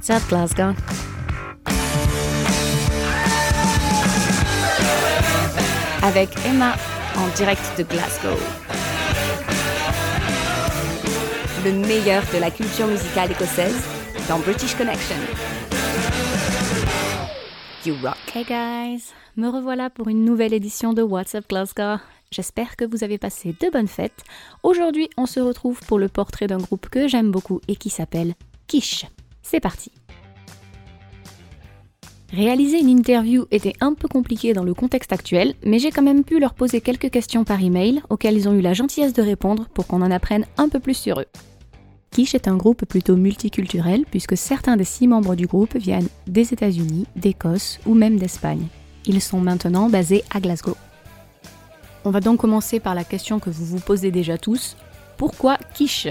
What's 0.09 0.23
up, 0.23 0.29
Glasgow? 0.31 0.75
Avec 6.03 6.31
Emma 6.47 6.75
en 7.17 7.29
direct 7.37 7.61
de 7.77 7.83
Glasgow. 7.83 8.37
Le 11.63 11.73
meilleur 11.73 12.23
de 12.33 12.39
la 12.39 12.51
culture 12.51 12.87
musicale 12.87 13.33
écossaise 13.33 13.77
dans 14.29 14.39
British 14.39 14.75
Connection. 14.77 15.17
You 17.85 17.95
rock. 18.03 18.17
Hey 18.35 18.45
guys, 18.45 19.13
me 19.37 19.49
revoilà 19.49 19.91
pour 19.91 20.09
une 20.09 20.25
nouvelle 20.25 20.55
édition 20.55 20.95
de 20.95 21.03
What's 21.03 21.35
Up 21.35 21.45
Glasgow. 21.51 22.01
J'espère 22.31 22.77
que 22.77 22.87
vous 22.87 23.05
avez 23.05 23.19
passé 23.19 23.55
de 23.61 23.71
bonnes 23.71 23.89
fêtes. 23.89 24.25
Aujourd'hui, 24.63 25.11
on 25.19 25.27
se 25.27 25.41
retrouve 25.41 25.81
pour 25.81 25.99
le 25.99 26.09
portrait 26.09 26.47
d'un 26.47 26.59
groupe 26.59 26.89
que 26.89 27.09
j'aime 27.09 27.31
beaucoup 27.31 27.61
et 27.69 27.77
qui 27.77 27.91
s'appelle 27.91 28.35
Quiche. 28.69 29.05
C'est 29.51 29.61
parti. 29.61 29.91
Réaliser 32.31 32.81
une 32.81 32.91
interview 32.91 33.47
était 33.51 33.73
un 33.81 33.95
peu 33.95 34.07
compliqué 34.07 34.53
dans 34.53 34.63
le 34.63 34.75
contexte 34.75 35.11
actuel, 35.15 35.55
mais 35.65 35.79
j'ai 35.79 35.91
quand 35.91 36.03
même 36.03 36.23
pu 36.23 36.39
leur 36.39 36.53
poser 36.53 36.83
quelques 36.83 37.11
questions 37.11 37.45
par 37.45 37.63
email 37.63 38.03
auxquelles 38.11 38.37
ils 38.37 38.47
ont 38.47 38.53
eu 38.53 38.61
la 38.61 38.75
gentillesse 38.75 39.15
de 39.15 39.23
répondre 39.23 39.67
pour 39.73 39.87
qu'on 39.87 40.03
en 40.03 40.11
apprenne 40.11 40.45
un 40.59 40.69
peu 40.69 40.81
plus 40.81 40.99
sur 40.99 41.19
eux. 41.21 41.27
Quiche 42.11 42.35
est 42.35 42.47
un 42.47 42.59
groupe 42.59 42.85
plutôt 42.85 43.17
multiculturel 43.17 44.05
puisque 44.11 44.37
certains 44.37 44.77
des 44.77 44.85
six 44.85 45.09
membres 45.09 45.35
du 45.35 45.47
groupe 45.47 45.77
viennent 45.77 46.09
des 46.27 46.53
États-Unis, 46.53 47.07
d'Écosse 47.17 47.81
ou 47.87 47.95
même 47.95 48.19
d'Espagne. 48.19 48.67
Ils 49.07 49.23
sont 49.23 49.41
maintenant 49.41 49.89
basés 49.89 50.25
à 50.31 50.41
Glasgow. 50.41 50.77
On 52.05 52.11
va 52.11 52.21
donc 52.21 52.41
commencer 52.41 52.81
par 52.81 52.95
la 52.95 53.05
question 53.05 53.39
que 53.39 53.49
vous 53.49 53.65
vous 53.65 53.81
posez 53.81 54.11
déjà 54.11 54.37
tous. 54.37 54.77
Pourquoi 55.17 55.57
Quiche? 55.73 56.09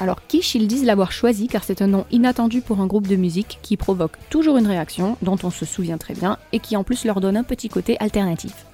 Alors 0.00 0.26
Quiche, 0.26 0.54
ils 0.54 0.66
disent 0.66 0.84
l'avoir 0.84 1.12
choisi 1.12 1.46
car 1.46 1.62
c'est 1.62 1.82
un 1.82 1.86
nom 1.86 2.04
inattendu 2.10 2.60
pour 2.60 2.80
un 2.80 2.86
groupe 2.86 3.06
de 3.06 3.16
musique 3.16 3.58
qui 3.62 3.76
provoque 3.76 4.18
toujours 4.28 4.56
une 4.56 4.66
réaction, 4.66 5.16
dont 5.22 5.38
on 5.42 5.50
se 5.50 5.64
souvient 5.64 5.98
très 5.98 6.14
bien, 6.14 6.38
et 6.52 6.58
qui 6.58 6.76
en 6.76 6.84
plus 6.84 7.04
leur 7.04 7.20
donne 7.20 7.36
un 7.36 7.44
petit 7.44 7.68
côté 7.68 7.96
alternatif. 8.00 8.66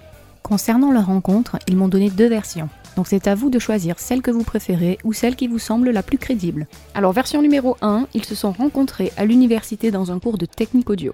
Concernant 0.42 0.92
leur 0.92 1.06
rencontre, 1.06 1.58
ils 1.68 1.76
m'ont 1.76 1.88
donné 1.88 2.10
deux 2.10 2.28
versions. 2.28 2.68
Donc 2.96 3.06
c'est 3.06 3.28
à 3.28 3.34
vous 3.34 3.50
de 3.50 3.58
choisir 3.58 3.98
celle 3.98 4.22
que 4.22 4.30
vous 4.30 4.42
préférez 4.42 4.98
ou 5.04 5.12
celle 5.12 5.36
qui 5.36 5.46
vous 5.46 5.58
semble 5.58 5.90
la 5.90 6.02
plus 6.02 6.18
crédible. 6.18 6.66
Alors 6.94 7.12
version 7.12 7.42
numéro 7.42 7.76
1, 7.82 8.06
ils 8.14 8.24
se 8.24 8.34
sont 8.34 8.52
rencontrés 8.52 9.12
à 9.16 9.24
l'université 9.24 9.90
dans 9.90 10.10
un 10.10 10.18
cours 10.18 10.38
de 10.38 10.46
technique 10.46 10.90
audio. 10.90 11.12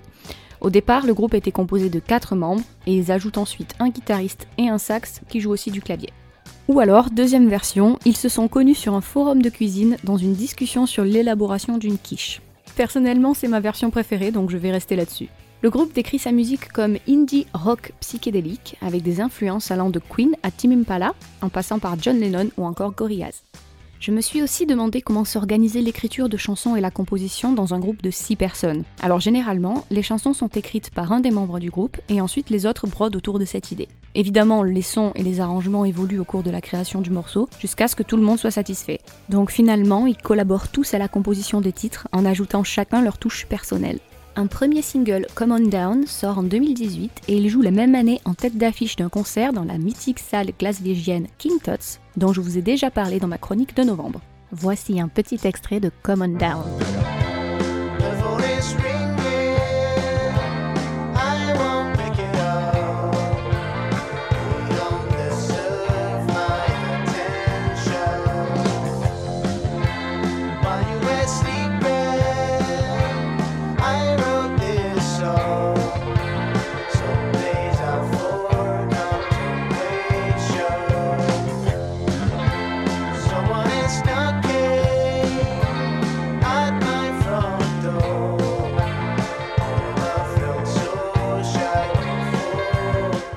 Au 0.61 0.71
départ, 0.71 1.05
le 1.05 1.15
groupe 1.15 1.35
était 1.35 1.53
composé 1.53 1.91
de 1.91 1.99
4 1.99 2.35
membres 2.35 2.63
et 2.87 2.95
ils 2.95 3.13
ajoutent 3.13 3.39
ensuite 3.39 3.75
un 3.79 3.91
guitariste 3.91 4.47
et 4.57 4.69
un 4.69 4.79
sax 4.79 5.21
qui 5.29 5.41
joue 5.41 5.51
aussi 5.51 5.71
du 5.71 5.83
clavier. 5.83 6.13
Ou 6.69 6.81
alors, 6.81 7.11
deuxième 7.11 7.49
version, 7.49 7.97
ils 8.05 8.17
se 8.17 8.29
sont 8.29 8.49
connus 8.49 8.75
sur 8.75 8.95
un 8.95 9.01
forum 9.01 9.41
de 9.41 9.51
cuisine 9.51 9.97
dans 10.03 10.17
une 10.17 10.35
discussion 10.35 10.85
sur 10.85 11.05
l'élaboration 11.05 11.79
d'une 11.79 11.97
quiche. 11.97 12.43
Personnellement, 12.75 13.35
c'est 13.35 13.47
ma 13.47 13.61
version 13.61 13.91
préférée, 13.91 14.33
donc 14.33 14.51
je 14.51 14.57
vais 14.57 14.73
rester 14.73 14.97
là-dessus. 14.97 15.29
Le 15.63 15.71
groupe 15.71 15.95
décrit 15.95 16.19
sa 16.19 16.33
musique 16.33 16.73
comme 16.73 16.99
indie 17.09 17.47
rock 17.55 17.93
psychédélique, 18.01 18.77
avec 18.83 19.03
des 19.03 19.21
influences 19.21 19.71
allant 19.71 19.91
de 19.91 20.01
Queen 20.01 20.35
à 20.43 20.51
Tim 20.51 20.73
Impala, 20.73 21.15
en 21.41 21.49
passant 21.49 21.79
par 21.79 21.97
John 22.01 22.19
Lennon 22.19 22.51
ou 22.57 22.65
encore 22.65 22.93
Gorillaz. 22.93 23.45
Je 23.99 24.13
me 24.13 24.21
suis 24.21 24.43
aussi 24.43 24.67
demandé 24.67 25.01
comment 25.01 25.25
s'organisait 25.25 25.81
l'écriture 25.81 26.29
de 26.29 26.37
chansons 26.37 26.77
et 26.77 26.81
la 26.81 26.91
composition 26.91 27.53
dans 27.53 27.73
un 27.73 27.79
groupe 27.79 28.03
de 28.03 28.11
6 28.11 28.37
personnes. 28.37 28.85
Alors 29.03 29.21
généralement, 29.21 29.85
les 29.91 30.03
chansons 30.03 30.35
sont 30.35 30.49
écrites 30.49 30.91
par 30.91 31.13
un 31.13 31.21
des 31.21 31.31
membres 31.31 31.59
du 31.59 31.71
groupe 31.71 31.97
et 32.09 32.21
ensuite 32.21 32.51
les 32.51 32.67
autres 32.67 32.87
brodent 32.87 33.17
autour 33.17 33.39
de 33.39 33.47
cette 33.47 33.73
idée. 33.73 33.89
Évidemment, 34.15 34.63
les 34.63 34.83
sons 34.83 35.13
et 35.15 35.23
les 35.23 35.41
arrangements 35.41 35.85
évoluent 35.85 36.21
au 36.21 36.25
cours 36.25 36.43
de 36.43 36.51
la 36.51 36.61
création 36.61 37.01
du 37.01 37.11
morceau 37.11 37.49
jusqu'à 37.59 37.89
ce 37.89 37.97
que 37.97 38.03
tout 38.03 38.17
le 38.17 38.23
monde 38.23 38.39
soit 38.39 38.51
satisfait. 38.51 39.01
Donc 39.29 39.51
finalement, 39.51 40.07
ils 40.07 40.17
collaborent 40.17 40.69
tous 40.69 40.95
à 40.95 40.99
la 40.99 41.09
composition 41.09 41.61
des 41.61 41.73
titres 41.73 42.07
en 42.13 42.25
ajoutant 42.25 42.65
chacun 42.65 43.03
leur 43.03 43.19
touche 43.19 43.47
personnelle. 43.47 43.99
Un 44.39 44.49
premier 44.49 44.83
single, 44.83 45.27
Come 45.35 45.53
On 45.53 45.61
Down, 45.61 46.07
sort 46.07 46.37
en 46.37 46.43
2018 46.43 47.23
et 47.29 47.39
il 47.39 47.49
joue 47.49 47.63
la 47.63 47.71
même 47.71 47.95
année 47.95 48.21
en 48.27 48.35
tête 48.35 48.59
d'affiche 48.59 48.95
d'un 48.97 49.09
concert 49.09 49.55
dans 49.55 49.65
la 49.65 49.79
mythique 49.79 50.19
salle 50.19 50.51
glasvégienne 50.59 51.27
King 51.39 51.59
Tut's, 51.65 52.01
dont 52.19 52.35
je 52.35 52.43
vous 52.43 52.59
ai 52.59 52.63
déjà 52.63 52.91
parlé 52.91 53.19
dans 53.19 53.29
ma 53.29 53.39
chronique 53.39 53.75
de 53.75 53.83
novembre. 53.83 54.21
Voici 54.53 55.01
un 55.01 55.09
petit 55.09 55.41
extrait 55.45 55.81
de 55.81 55.91
Come 56.03 56.21
On 56.21 56.29
Down. 56.29 56.65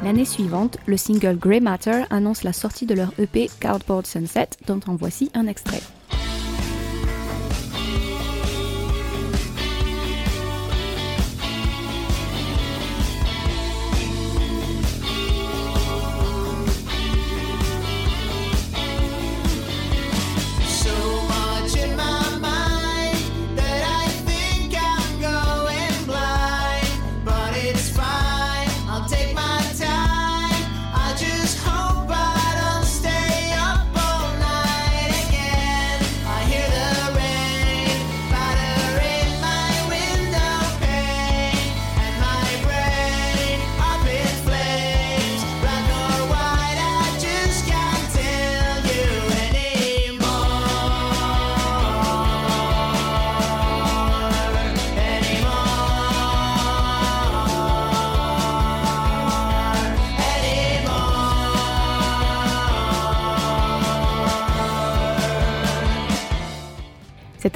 L'année 0.10 0.26
suivante, 0.26 0.80
le 0.88 0.98
single 0.98 1.38
Grey 1.38 1.60
Matter 1.60 2.02
annonce 2.10 2.42
la 2.42 2.52
sortie 2.52 2.88
de 2.88 2.96
leur 2.96 3.14
EP 3.20 3.48
Cardboard 3.60 4.08
Sunset, 4.08 4.50
dont 4.66 4.80
en 4.88 4.96
voici 4.96 5.30
un 5.36 5.46
extrait. 5.46 5.84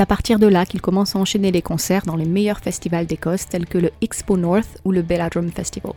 À 0.03 0.05
partir 0.05 0.37
de 0.37 0.47
là 0.47 0.65
qu'ils 0.65 0.81
commencent 0.81 1.15
à 1.15 1.19
enchaîner 1.19 1.49
les 1.49 1.61
concerts 1.61 2.05
dans 2.05 2.17
les 2.17 2.25
meilleurs 2.25 2.59
festivals 2.59 3.05
d'Écosse 3.05 3.47
tels 3.47 3.65
que 3.65 3.77
le 3.77 3.89
Expo 4.01 4.35
North 4.35 4.67
ou 4.83 4.91
le 4.91 5.01
Belladrum 5.01 5.49
Festival. 5.49 5.93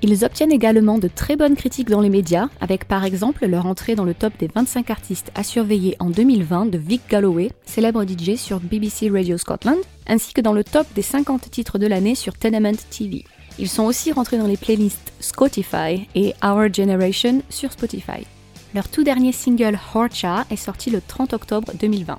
Ils 0.00 0.24
obtiennent 0.24 0.50
également 0.50 0.96
de 0.96 1.08
très 1.08 1.36
bonnes 1.36 1.54
critiques 1.54 1.90
dans 1.90 2.00
les 2.00 2.08
médias, 2.08 2.48
avec 2.62 2.88
par 2.88 3.04
exemple 3.04 3.44
leur 3.46 3.66
entrée 3.66 3.96
dans 3.96 4.06
le 4.06 4.14
top 4.14 4.32
des 4.38 4.48
25 4.48 4.88
artistes 4.88 5.30
à 5.34 5.42
surveiller 5.42 5.94
en 5.98 6.08
2020 6.08 6.70
de 6.70 6.78
Vic 6.78 7.02
Galloway, 7.10 7.50
célèbre 7.66 8.06
DJ 8.06 8.36
sur 8.36 8.60
BBC 8.60 9.10
Radio 9.10 9.36
Scotland, 9.36 9.76
ainsi 10.06 10.32
que 10.32 10.40
dans 10.40 10.54
le 10.54 10.64
top 10.64 10.86
des 10.94 11.02
50 11.02 11.50
titres 11.50 11.78
de 11.78 11.86
l'année 11.86 12.14
sur 12.14 12.38
Tenement 12.38 12.72
TV. 12.88 13.24
Ils 13.58 13.68
sont 13.68 13.84
aussi 13.84 14.10
rentrés 14.10 14.38
dans 14.38 14.46
les 14.46 14.56
playlists 14.56 15.12
Spotify 15.20 16.08
et 16.14 16.32
Our 16.42 16.72
Generation 16.72 17.42
sur 17.50 17.72
Spotify. 17.72 18.26
Leur 18.74 18.88
tout 18.88 19.04
dernier 19.04 19.32
single 19.32 19.78
Horcha 19.94 20.46
est 20.48 20.56
sorti 20.56 20.88
le 20.88 21.02
30 21.06 21.34
octobre 21.34 21.72
2020. 21.78 22.18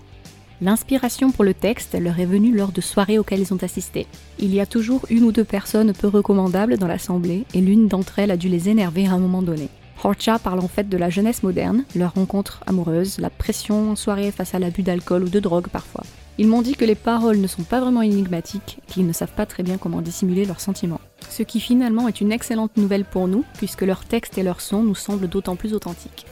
L'inspiration 0.61 1.31
pour 1.31 1.43
le 1.43 1.53
texte 1.53 1.99
leur 1.99 2.17
est 2.19 2.25
venue 2.25 2.55
lors 2.55 2.71
de 2.71 2.79
soirées 2.79 3.19
auxquelles 3.19 3.41
ils 3.41 3.53
ont 3.53 3.61
assisté. 3.61 4.07
Il 4.39 4.53
y 4.55 4.61
a 4.61 4.65
toujours 4.65 5.05
une 5.09 5.23
ou 5.23 5.33
deux 5.33 5.43
personnes 5.43 5.93
peu 5.93 6.07
recommandables 6.07 6.77
dans 6.77 6.87
l'assemblée 6.87 7.43
et 7.53 7.59
l'une 7.59 7.89
d'entre 7.89 8.19
elles 8.19 8.31
a 8.31 8.37
dû 8.37 8.47
les 8.47 8.69
énerver 8.69 9.05
à 9.05 9.11
un 9.11 9.19
moment 9.19 9.41
donné. 9.41 9.67
Horcha 10.01 10.39
parle 10.39 10.59
en 10.59 10.67
fait 10.67 10.87
de 10.87 10.97
la 10.97 11.09
jeunesse 11.09 11.43
moderne, 11.43 11.83
leur 11.95 12.13
rencontre 12.13 12.61
amoureuse, 12.67 13.19
la 13.19 13.29
pression 13.29 13.91
en 13.91 13.95
soirée 13.95 14.31
face 14.31 14.55
à 14.55 14.59
l'abus 14.59 14.83
d'alcool 14.83 15.23
ou 15.23 15.29
de 15.29 15.39
drogue 15.39 15.67
parfois. 15.67 16.03
Ils 16.37 16.47
m'ont 16.47 16.61
dit 16.61 16.75
que 16.75 16.85
les 16.85 16.95
paroles 16.95 17.39
ne 17.39 17.47
sont 17.47 17.63
pas 17.63 17.79
vraiment 17.79 18.01
énigmatiques, 18.01 18.79
qu'ils 18.87 19.07
ne 19.07 19.13
savent 19.13 19.33
pas 19.35 19.45
très 19.45 19.63
bien 19.63 19.77
comment 19.77 20.01
dissimuler 20.01 20.45
leurs 20.45 20.61
sentiments. 20.61 21.01
Ce 21.29 21.43
qui 21.43 21.59
finalement 21.59 22.07
est 22.07 22.21
une 22.21 22.31
excellente 22.31 22.77
nouvelle 22.77 23.05
pour 23.05 23.27
nous, 23.27 23.43
puisque 23.57 23.81
leur 23.81 24.05
texte 24.05 24.37
et 24.37 24.43
leur 24.43 24.61
son 24.61 24.83
nous 24.83 24.95
semblent 24.95 25.29
d'autant 25.29 25.55
plus 25.55 25.73
authentiques. 25.73 26.25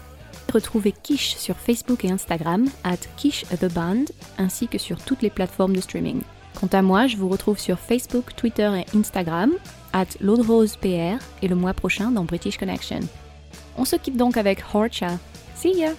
Retrouvez 0.53 0.91
Quiche 0.91 1.35
sur 1.35 1.57
Facebook 1.57 2.05
et 2.05 2.11
Instagram, 2.11 2.67
at 2.83 2.97
Quiche 3.17 3.45
the 3.59 3.73
Band, 3.73 4.05
ainsi 4.37 4.67
que 4.67 4.77
sur 4.77 4.97
toutes 4.97 5.23
les 5.23 5.31
plateformes 5.31 5.75
de 5.75 5.81
streaming. 5.81 6.21
Quant 6.59 6.69
à 6.71 6.83
moi, 6.83 7.07
je 7.07 7.17
vous 7.17 7.27
retrouve 7.27 7.57
sur 7.57 7.79
Facebook, 7.79 8.35
Twitter 8.35 8.69
et 8.77 8.97
Instagram, 8.97 9.51
at 9.93 10.05
PR, 10.81 11.23
et 11.41 11.47
le 11.47 11.55
mois 11.55 11.73
prochain 11.73 12.11
dans 12.11 12.23
British 12.23 12.57
Connection. 12.57 12.99
On 13.77 13.85
se 13.85 13.95
quitte 13.95 14.17
donc 14.17 14.37
avec 14.37 14.63
Horcha. 14.73 15.17
See 15.55 15.73
ya! 15.75 15.93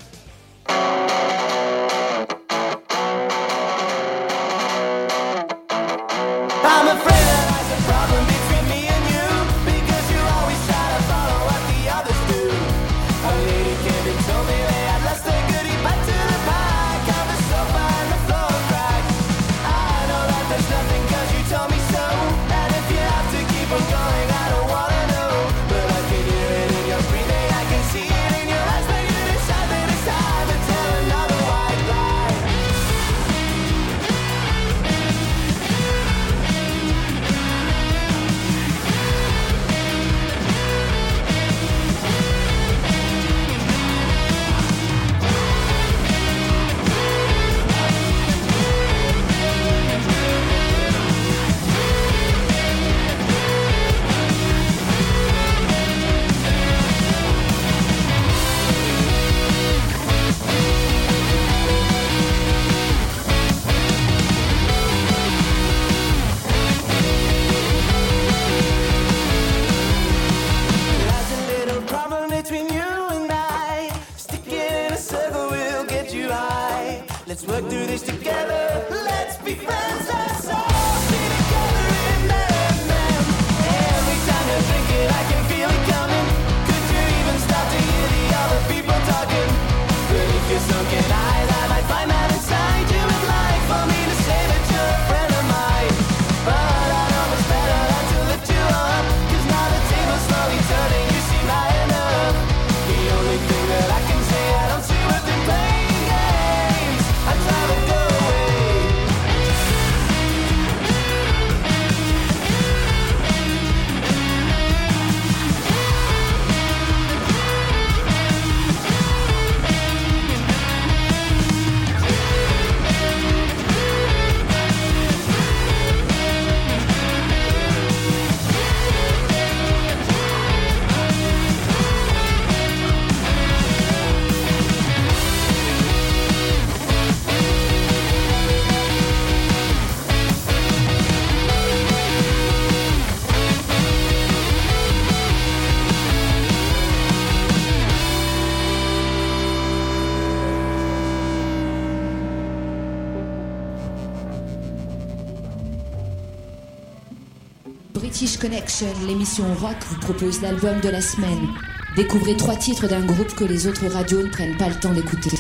Connection, 158.44 158.88
l'émission 159.06 159.54
rock, 159.54 159.76
vous 159.88 159.98
propose 160.00 160.42
l'album 160.42 160.78
de 160.82 160.90
la 160.90 161.00
semaine. 161.00 161.48
Découvrez 161.96 162.36
trois 162.36 162.56
titres 162.56 162.86
d'un 162.86 163.02
groupe 163.02 163.34
que 163.34 163.44
les 163.44 163.66
autres 163.66 163.86
radios 163.86 164.22
ne 164.22 164.28
prennent 164.28 164.58
pas 164.58 164.68
le 164.68 164.74
temps 164.74 164.92
d'écouter. 164.92 165.30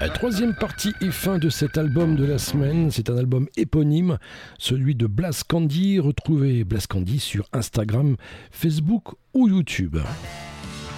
La 0.00 0.08
troisième 0.08 0.54
partie 0.54 0.94
et 1.02 1.10
fin 1.10 1.38
de 1.38 1.50
cet 1.50 1.76
album 1.76 2.16
de 2.16 2.24
la 2.24 2.38
semaine, 2.38 2.90
c'est 2.90 3.10
un 3.10 3.18
album 3.18 3.48
éponyme, 3.58 4.16
celui 4.58 4.94
de 4.94 5.06
Blas 5.06 5.42
Candy. 5.46 5.98
Retrouvez 5.98 6.64
Blas 6.64 6.86
Candy 6.88 7.18
sur 7.18 7.46
Instagram, 7.52 8.16
Facebook 8.50 9.08
ou 9.34 9.46
YouTube. 9.46 9.98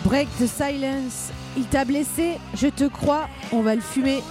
Break 0.04 0.28
the 0.38 0.46
silence, 0.46 1.32
il 1.56 1.64
t'a 1.64 1.84
blessé, 1.84 2.34
je 2.54 2.68
te 2.68 2.84
crois, 2.84 3.28
on 3.50 3.62
va 3.62 3.74
le 3.74 3.80
fumer. 3.80 4.22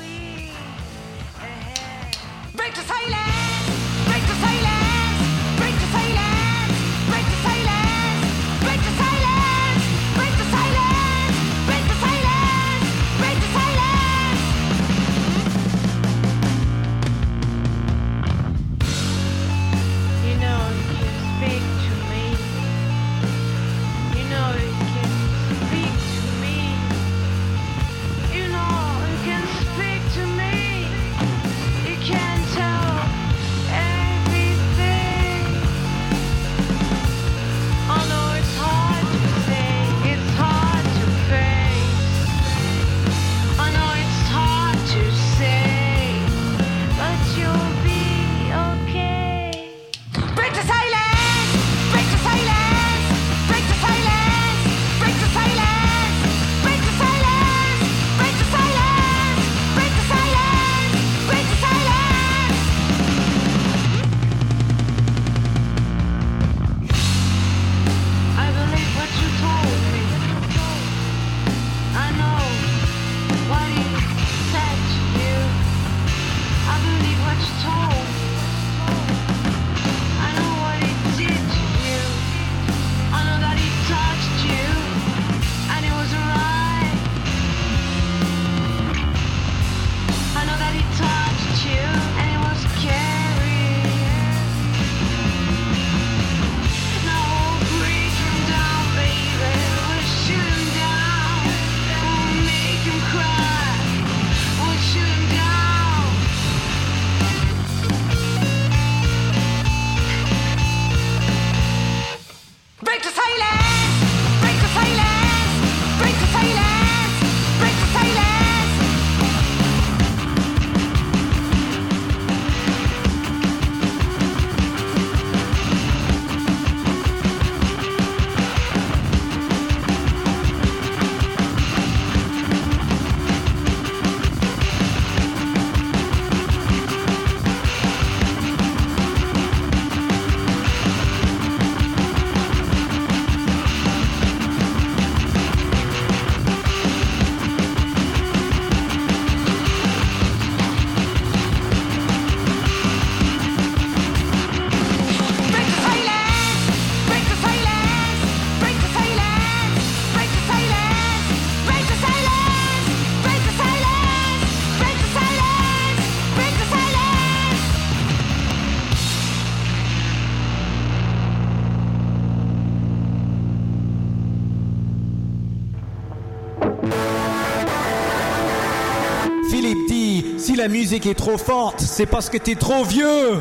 musique 180.90 181.06
est 181.08 181.16
trop 181.16 181.38
forte, 181.38 181.82
c'est 181.82 182.06
parce 182.06 182.30
que 182.30 182.38
t'es 182.38 182.56
trop 182.56 182.86
vieux. 182.86 183.34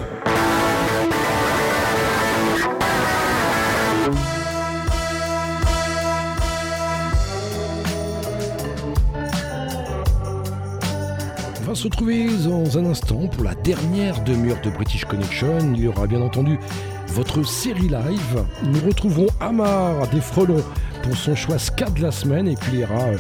On 11.61 11.65
va 11.65 11.75
se 11.77 11.85
retrouver 11.85 12.27
dans 12.45 12.79
un 12.79 12.87
instant 12.87 13.29
pour 13.29 13.45
la 13.45 13.55
dernière 13.55 14.25
demi-heure 14.25 14.61
de 14.63 14.71
British 14.71 15.05
Connection. 15.05 15.59
Il 15.73 15.83
y 15.83 15.87
aura 15.87 16.09
bien 16.09 16.23
entendu 16.23 16.59
votre 17.07 17.47
série 17.47 17.89
live. 17.89 18.45
Nous 18.65 18.81
retrouverons 18.85 19.29
Amar 19.39 20.09
des 20.09 20.21
Frelons 20.21 20.65
pour 21.05 21.17
son 21.17 21.37
choix 21.37 21.61
ska 21.61 21.89
de 21.91 22.03
la 22.03 22.11
semaine 22.11 22.49
et 22.49 22.57
puis 22.57 22.73
il 22.73 22.81
y 22.81 22.85
aura 22.85 23.05
euh, 23.05 23.17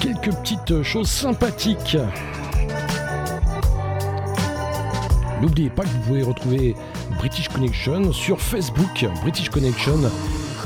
quelques 0.00 0.32
petites 0.36 0.70
euh, 0.70 0.84
choses 0.84 1.08
sympathiques 1.08 1.96
N'oubliez 5.44 5.68
pas 5.68 5.82
que 5.82 5.88
vous 5.88 5.98
pouvez 5.98 6.22
retrouver 6.22 6.74
British 7.18 7.48
Connection 7.48 8.14
sur 8.14 8.40
Facebook, 8.40 9.06
British 9.20 9.50
Connection, 9.50 10.00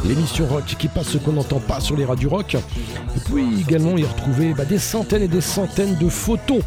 l'émission 0.05 0.47
rock 0.47 0.67
qui 0.79 0.87
passe 0.87 1.09
ce 1.09 1.19
qu'on 1.19 1.33
n'entend 1.33 1.59
pas 1.59 1.81
sur 1.81 1.97
les 1.97 2.05
radios 2.05 2.31
rock. 2.31 2.57
Vous 3.13 3.21
pouvez 3.23 3.43
également 3.61 3.97
y 3.97 4.05
retrouver 4.05 4.55
bah, 4.55 4.65
des 4.65 4.79
centaines 4.79 5.23
et 5.25 5.29
des 5.29 5.41
centaines 5.41 5.97
de 5.97 6.09
photos 6.09 6.63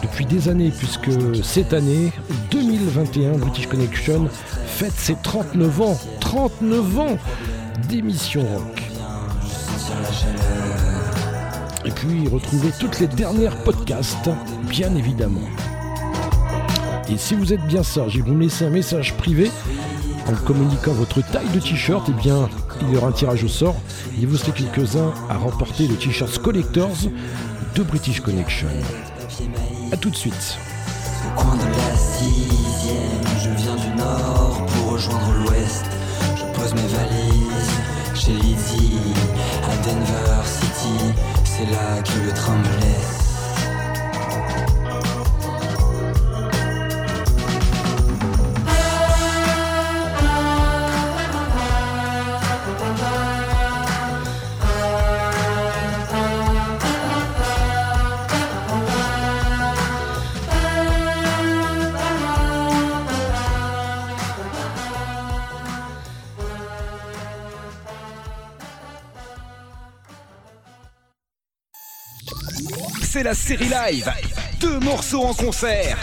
depuis 0.00 0.26
des 0.26 0.48
années, 0.48 0.70
puisque 0.70 1.10
cette 1.42 1.72
année, 1.72 2.12
2021, 2.52 3.32
British 3.32 3.66
Connection 3.66 4.28
fête 4.68 4.94
ses 4.96 5.16
39 5.16 5.80
ans, 5.80 5.98
39 6.20 6.98
ans 7.00 7.18
d'émission 7.88 8.42
rock. 8.42 8.82
Et 11.84 11.90
puis 11.90 12.28
retrouvez 12.28 12.70
toutes 12.78 13.00
les 13.00 13.08
dernières 13.08 13.56
podcasts, 13.64 14.30
bien 14.68 14.94
évidemment. 14.94 15.40
Et 17.10 17.16
si 17.16 17.34
vous 17.34 17.52
êtes 17.52 17.66
bien 17.66 17.82
sage 17.82 18.16
et 18.16 18.20
vous 18.20 18.34
me 18.34 18.42
laissez 18.42 18.66
un 18.66 18.70
message 18.70 19.14
privé 19.14 19.50
en 20.26 20.34
communiquant 20.46 20.92
votre 20.92 21.22
taille 21.22 21.48
de 21.54 21.60
t-shirt, 21.60 22.06
eh 22.10 22.12
bien, 22.12 22.50
il 22.82 22.90
y 22.90 22.96
aura 22.96 23.08
un 23.08 23.12
tirage 23.12 23.44
au 23.44 23.48
sort. 23.48 23.76
Il 24.18 24.26
vous 24.26 24.36
serez 24.36 24.52
quelques-uns 24.52 25.12
à 25.30 25.38
remporter 25.38 25.86
le 25.86 25.96
t-shirt 25.96 26.38
Collectors 26.38 26.96
de 27.74 27.82
British 27.82 28.20
Connection. 28.20 28.68
A 29.90 29.96
tout 29.96 30.10
de 30.10 30.16
suite. 30.16 30.58
C'est 73.10 73.22
la 73.22 73.32
série 73.32 73.70
live. 73.70 74.12
Deux 74.60 74.78
morceaux 74.80 75.22
en 75.22 75.32
concert. 75.32 75.96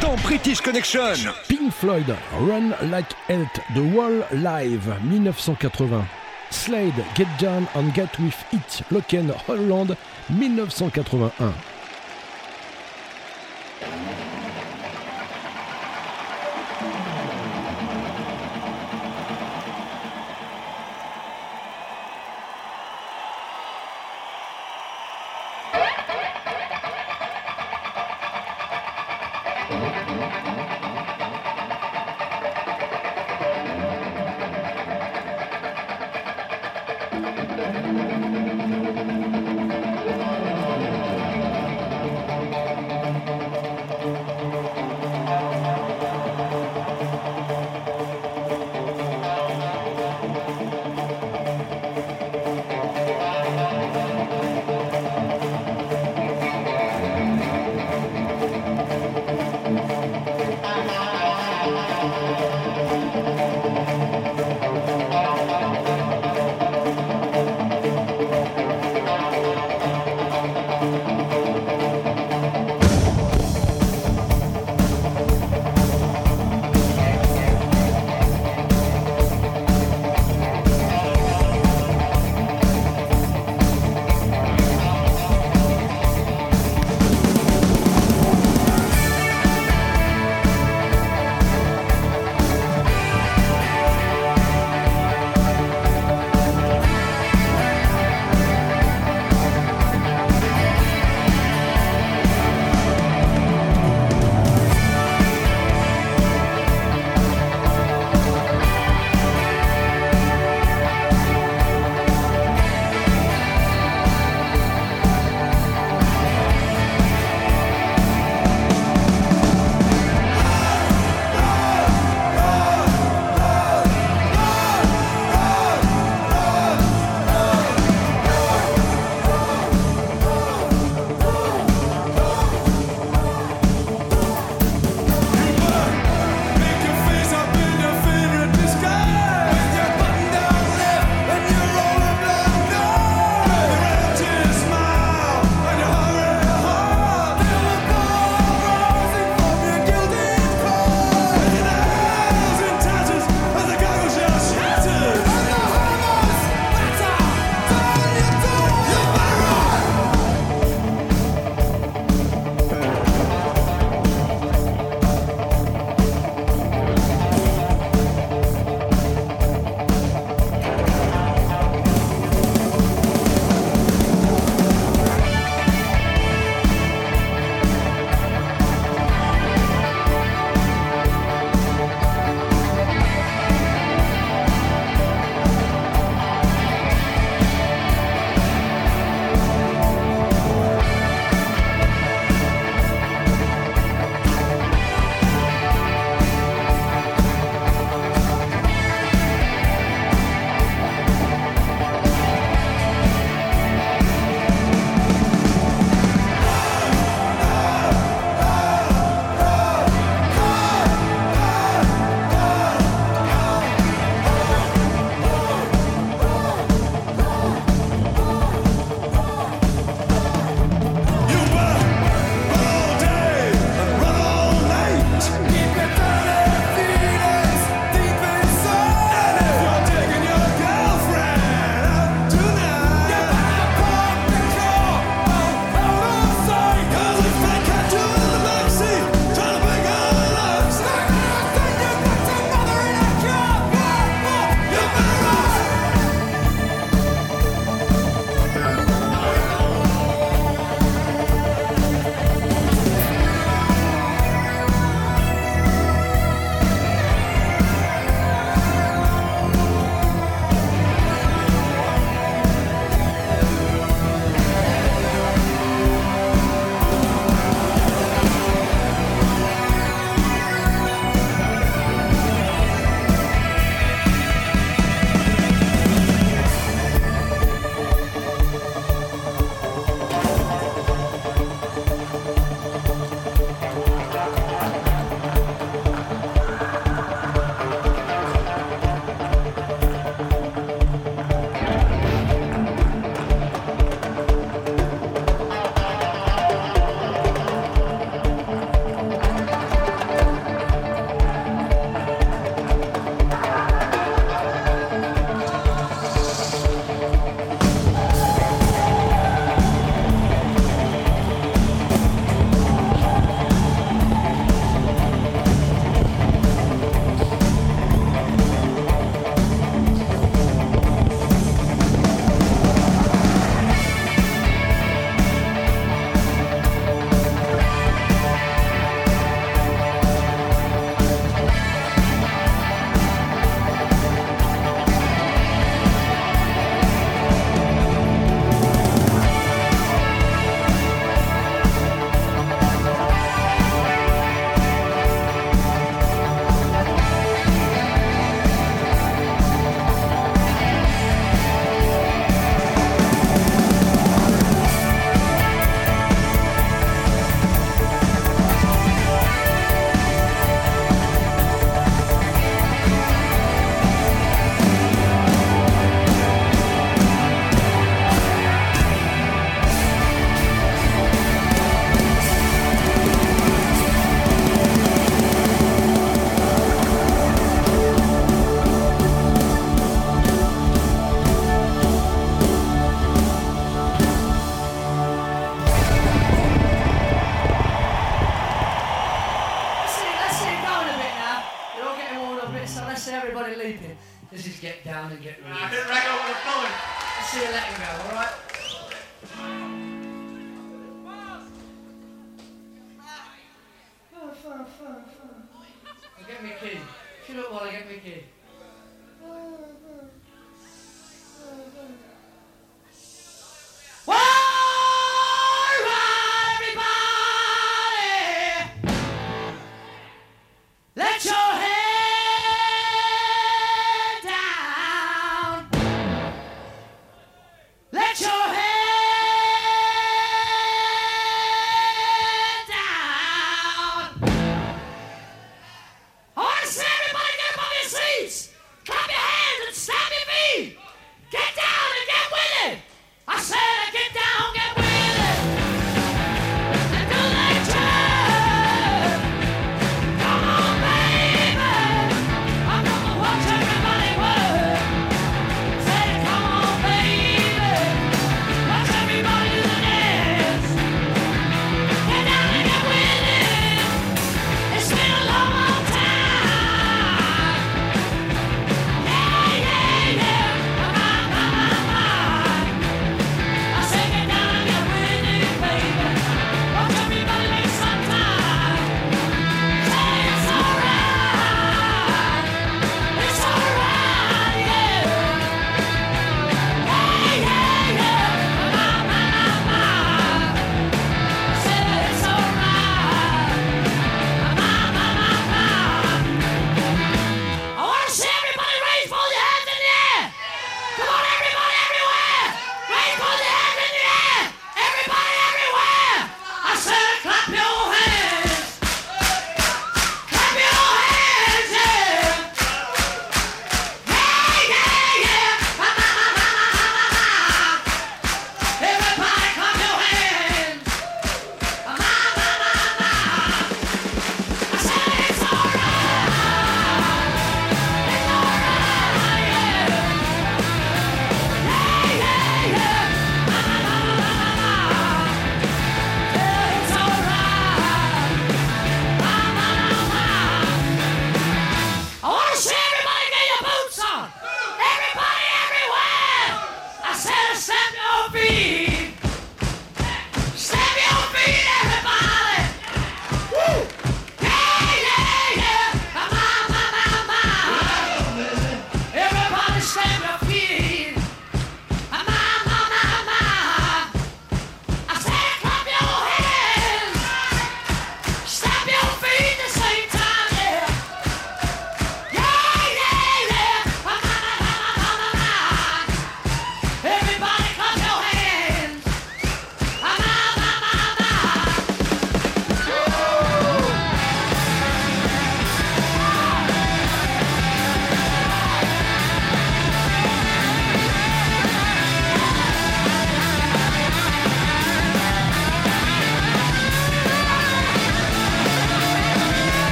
Dans 0.00 0.14
British 0.18 0.60
Connection. 0.60 1.00
Pink 1.48 1.72
Floyd, 1.72 2.14
Run 2.38 2.76
Like 2.92 3.12
Health, 3.28 3.60
The 3.74 3.80
Wall 3.92 4.24
Live, 4.30 4.86
1980. 5.02 6.04
Slade, 6.50 6.94
Get 7.16 7.26
Down 7.40 7.66
and 7.74 7.92
Get 7.92 8.20
With 8.20 8.36
It, 8.52 8.84
Locken 8.92 9.32
Holland, 9.48 9.96
1981. 10.28 11.52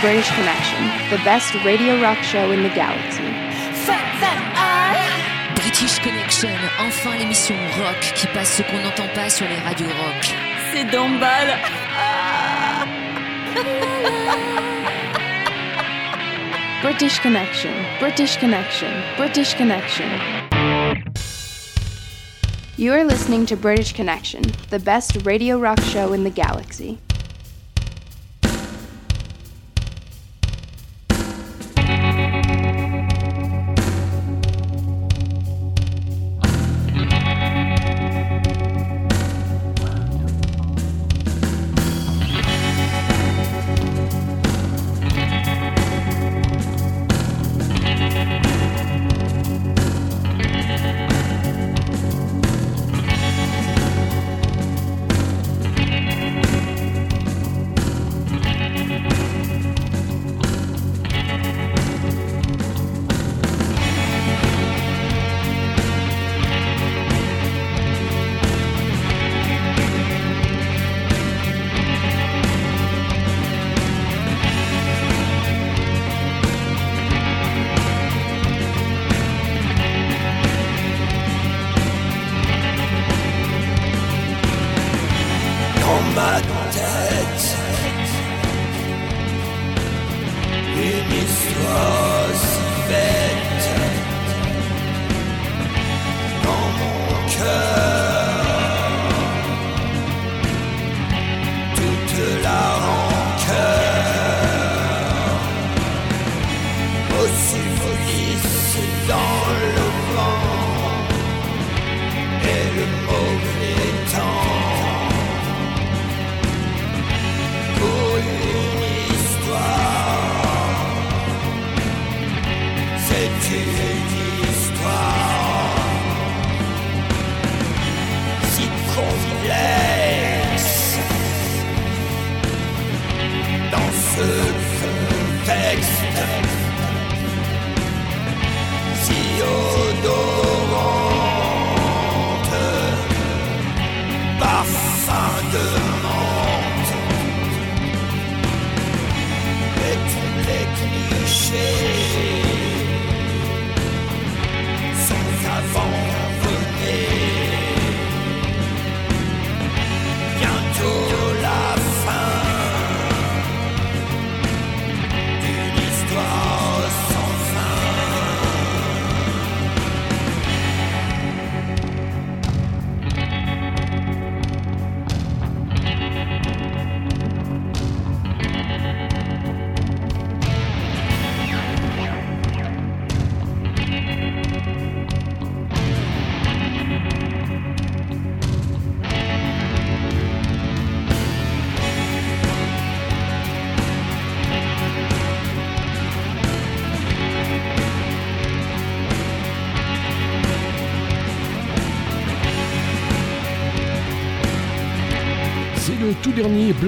British 0.00 0.30
Connection, 0.30 1.10
the 1.10 1.18
best 1.24 1.52
radio 1.64 2.00
rock 2.00 2.18
show 2.22 2.52
in 2.52 2.62
the 2.62 2.68
galaxy. 2.68 3.24
British 5.56 5.98
Connection, 5.98 6.50
enfin 6.78 7.16
l'émission 7.18 7.56
rock 7.76 7.98
qui 8.14 8.28
passe 8.28 8.58
ce 8.58 8.62
qu'on 8.62 8.78
n'entend 8.78 9.08
pas 9.12 9.28
sur 9.28 9.48
les 9.48 9.56
radios 9.56 9.88
rock. 9.88 10.34
C'est 10.72 10.84
Dombal. 10.84 11.48
British 16.80 17.18
Connection, 17.18 17.72
British 17.98 18.38
Connection, 18.38 18.88
British 19.16 19.54
Connection. 19.56 20.08
You're 22.76 23.02
listening 23.02 23.46
to 23.46 23.56
British 23.56 23.92
Connection, 23.92 24.42
the 24.70 24.78
best 24.78 25.26
radio 25.26 25.58
rock 25.58 25.80
show 25.80 26.12
in 26.12 26.22
the 26.22 26.30
galaxy. 26.30 26.98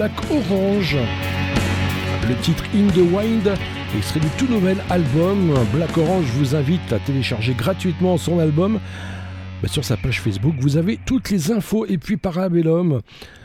Black 0.01 0.31
Orange. 0.31 0.97
Le 2.27 2.35
titre 2.36 2.64
In 2.74 2.86
the 2.86 3.12
Wind, 3.12 3.52
extrait 3.94 4.20
du 4.20 4.31
tout 4.39 4.51
nouvel 4.51 4.78
album. 4.89 5.52
Black 5.74 5.94
Orange 5.98 6.24
vous 6.36 6.56
invite 6.56 6.90
à 6.90 6.98
télécharger 6.98 7.52
gratuitement 7.52 8.16
son 8.16 8.39
album. 8.39 8.81
Bah, 9.62 9.68
sur 9.68 9.85
sa 9.85 9.98
page 9.98 10.22
Facebook, 10.22 10.55
vous 10.59 10.78
avez 10.78 10.98
toutes 11.05 11.28
les 11.28 11.52
infos 11.52 11.85
et 11.85 11.98
puis 11.98 12.16
Parabellum. 12.16 13.02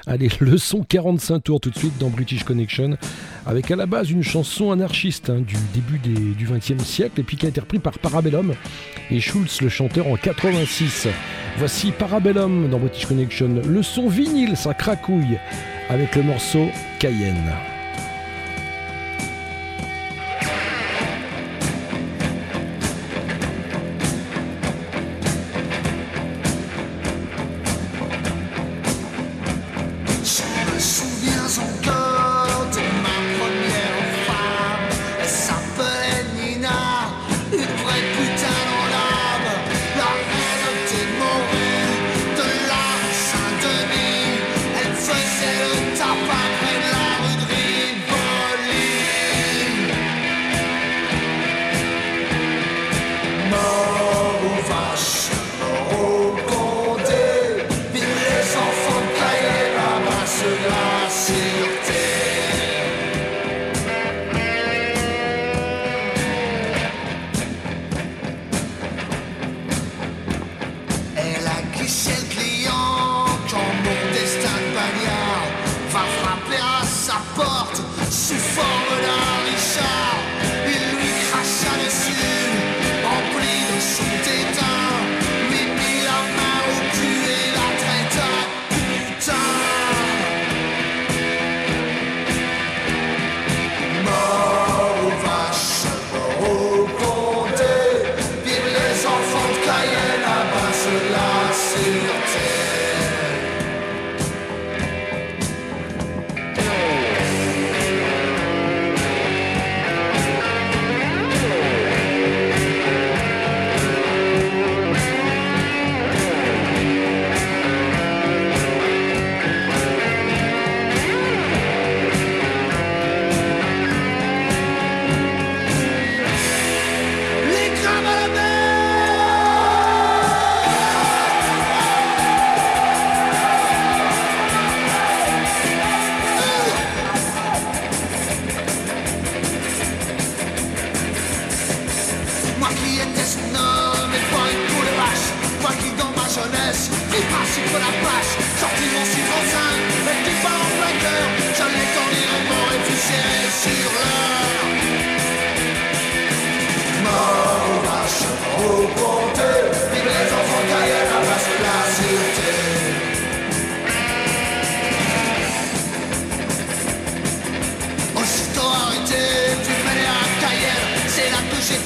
Allez, 0.07 0.29
le 0.39 0.57
son 0.57 0.81
45 0.81 1.43
tours 1.43 1.59
tout 1.59 1.71
de 1.71 1.77
suite 1.77 1.97
dans 1.97 2.09
British 2.09 2.45
Connection, 2.45 2.95
avec 3.45 3.69
à 3.69 3.75
la 3.75 3.85
base 3.85 4.09
une 4.09 4.23
chanson 4.23 4.71
anarchiste 4.71 5.29
hein, 5.29 5.41
du 5.41 5.57
début 5.73 5.97
du 5.97 6.45
XXe 6.45 6.81
siècle 6.85 7.19
et 7.19 7.23
puis 7.23 7.35
qui 7.35 7.47
a 7.47 7.49
été 7.49 7.59
repris 7.59 7.79
par 7.79 7.99
Parabellum 7.99 8.53
et 9.11 9.19
Schulz 9.19 9.59
le 9.61 9.67
chanteur 9.67 10.07
en 10.07 10.15
86. 10.15 11.09
Voici 11.57 11.91
Parabellum 11.91 12.69
dans 12.69 12.79
British 12.79 13.05
Connection. 13.05 13.61
Le 13.65 13.81
son 13.81 14.09
vinyle, 14.09 14.57
ça 14.57 14.73
cracouille 14.73 15.39
avec 15.89 16.15
le 16.15 16.23
morceau 16.23 16.67
Cayenne. 16.99 17.74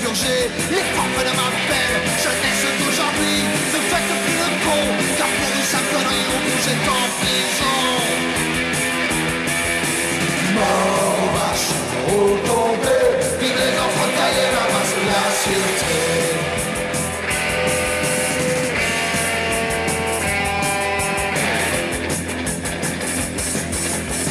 Purgé 0.09 0.49
les 0.71 0.77
de 0.77 1.33
ma 1.39 1.49
peine. 1.69 2.03
Jeunesse 2.23 2.65
d'aujourd'hui, 2.79 3.37
ne 3.73 3.79
faites 3.89 4.11
plus 4.23 4.37
le 4.41 4.49
con, 4.65 4.81
car 5.17 5.29
pour 5.37 5.49
une 5.55 5.67
sale 5.71 5.87
connerie, 5.91 6.25
on 6.35 6.39
vous 6.45 6.61
en 6.97 7.05
prison. 7.19 7.79
Mort 10.55 11.17
aux 11.23 11.31
vaches, 11.37 11.71
au 12.07 12.27
tombé, 12.47 12.99
vive 13.39 13.57
les 13.63 13.75
enfants 13.85 14.11
taillés, 14.17 14.51
la 14.57 14.65
masse 14.73 14.93
de 14.97 15.03
la 15.09 15.23
sûreté. 15.41 16.01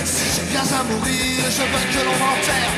Si 0.05 0.27
j'ai 0.35 0.47
bien 0.53 0.67
à 0.79 0.83
mourir, 0.91 1.41
je 1.57 1.65
veux 1.73 1.87
que 1.93 2.01
l'on 2.07 2.17
m'enterre 2.25 2.78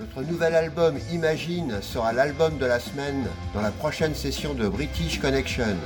Notre 0.00 0.22
nouvel 0.22 0.56
album 0.56 0.96
Imagine 1.12 1.80
sera 1.80 2.12
l'album 2.12 2.58
de 2.58 2.66
la 2.66 2.80
semaine 2.80 3.28
dans 3.54 3.60
la 3.60 3.70
prochaine 3.70 4.12
session 4.12 4.52
de 4.52 4.66
British 4.66 5.20
Connection. 5.20 5.76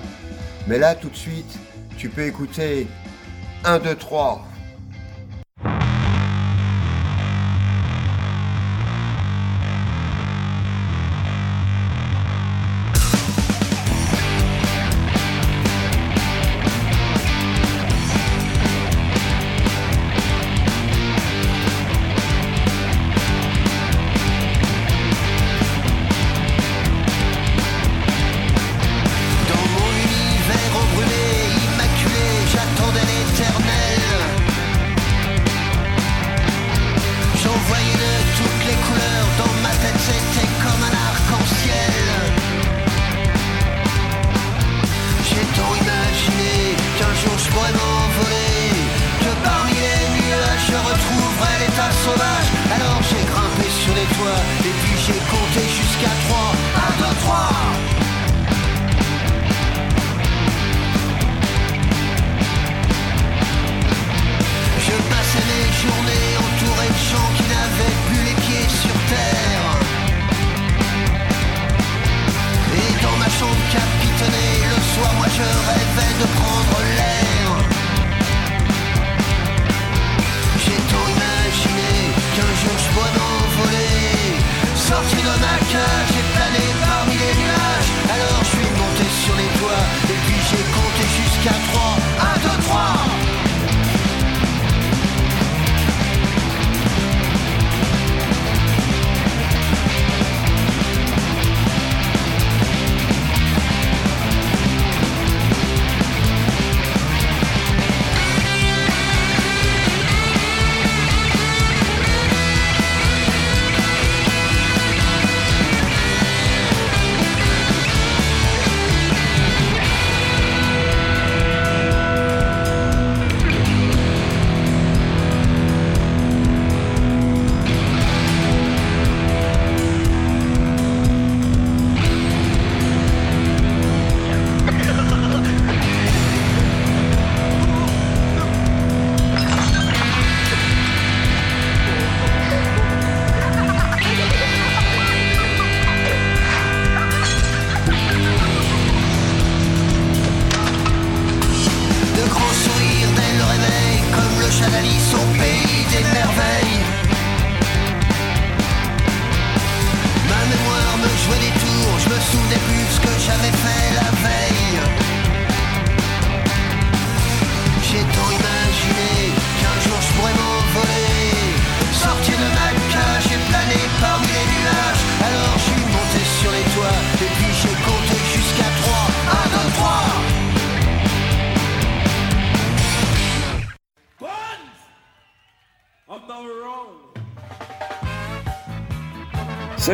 Mais 0.66 0.78
là, 0.78 0.94
tout 0.94 1.10
de 1.10 1.16
suite, 1.16 1.58
tu 1.98 2.08
peux 2.08 2.24
écouter 2.24 2.86
1, 3.64 3.80
2, 3.80 3.94
3. 3.94 4.46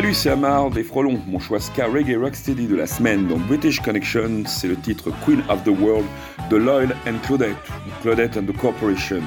Salut, 0.05 0.15
c'est 0.15 0.29
Amar 0.29 0.71
des 0.71 0.83
Frelons. 0.83 1.19
Mon 1.27 1.39
choix 1.39 1.59
ska 1.59 1.87
reggae 1.87 2.15
rocksteady 2.15 2.67
de 2.67 2.77
la 2.77 2.87
semaine 2.87 3.27
dans 3.27 3.39
British 3.39 3.81
Connection, 3.81 4.43
c'est 4.45 4.69
le 4.69 4.77
titre 4.77 5.11
Queen 5.25 5.43
of 5.49 5.65
the 5.65 5.69
World 5.69 6.05
de 6.51 6.59
Lloyd 6.59 6.95
and 7.07 7.17
Claudette, 7.25 7.57
ou 7.87 8.03
Claudette 8.03 8.37
and 8.37 8.45
the 8.45 8.55
Corporation. 8.55 9.23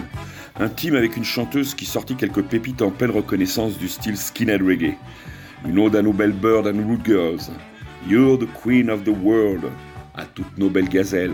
Un 0.59 0.69
avec 0.95 1.17
une 1.17 1.23
chanteuse 1.23 1.73
qui 1.73 1.85
sortit 1.85 2.15
quelques 2.15 2.43
pépites 2.43 2.83
en 2.83 2.91
pleine 2.91 3.09
reconnaissance 3.09 3.79
du 3.79 3.87
style 3.87 4.17
skinhead 4.17 4.61
reggae. 4.61 4.93
Une 5.67 5.79
ode 5.79 5.95
à 5.95 6.03
nos 6.03 6.13
belles 6.13 6.31
birds 6.31 6.67
and 6.67 6.87
root 6.87 7.03
girls. 7.03 7.49
You're 8.07 8.37
the 8.37 8.47
queen 8.61 8.91
of 8.91 9.03
the 9.03 9.17
world. 9.23 9.71
À 10.13 10.25
toutes 10.25 10.59
nos 10.59 10.69
belles 10.69 10.89
gazelles. 10.89 11.33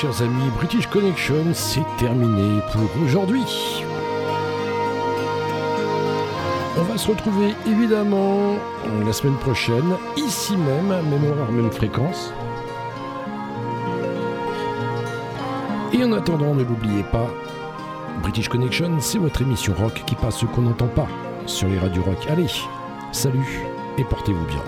Chers 0.00 0.22
amis, 0.22 0.48
British 0.56 0.86
Connection, 0.86 1.44
c'est 1.52 1.84
terminé 1.98 2.62
pour 2.72 3.02
aujourd'hui. 3.04 3.44
On 6.78 6.82
va 6.84 6.96
se 6.96 7.06
retrouver 7.08 7.54
évidemment 7.66 8.54
la 9.04 9.12
semaine 9.12 9.36
prochaine, 9.36 9.94
ici 10.16 10.56
même, 10.56 10.86
même 10.86 11.30
horaire, 11.30 11.52
même 11.52 11.70
fréquence. 11.70 12.32
Et 15.92 16.02
en 16.02 16.12
attendant, 16.12 16.54
ne 16.54 16.64
l'oubliez 16.64 17.02
pas, 17.02 17.28
British 18.22 18.48
Connection, 18.48 19.00
c'est 19.00 19.18
votre 19.18 19.42
émission 19.42 19.74
rock 19.74 20.02
qui 20.06 20.14
passe 20.14 20.38
ce 20.38 20.46
qu'on 20.46 20.62
n'entend 20.62 20.88
pas 20.88 21.08
sur 21.44 21.68
les 21.68 21.78
radios 21.78 22.04
rock. 22.04 22.26
Allez, 22.30 22.46
salut 23.12 23.66
et 23.98 24.04
portez-vous 24.04 24.46
bien. 24.46 24.62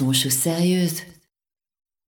Choses 0.00 0.32
sérieuses. 0.32 1.02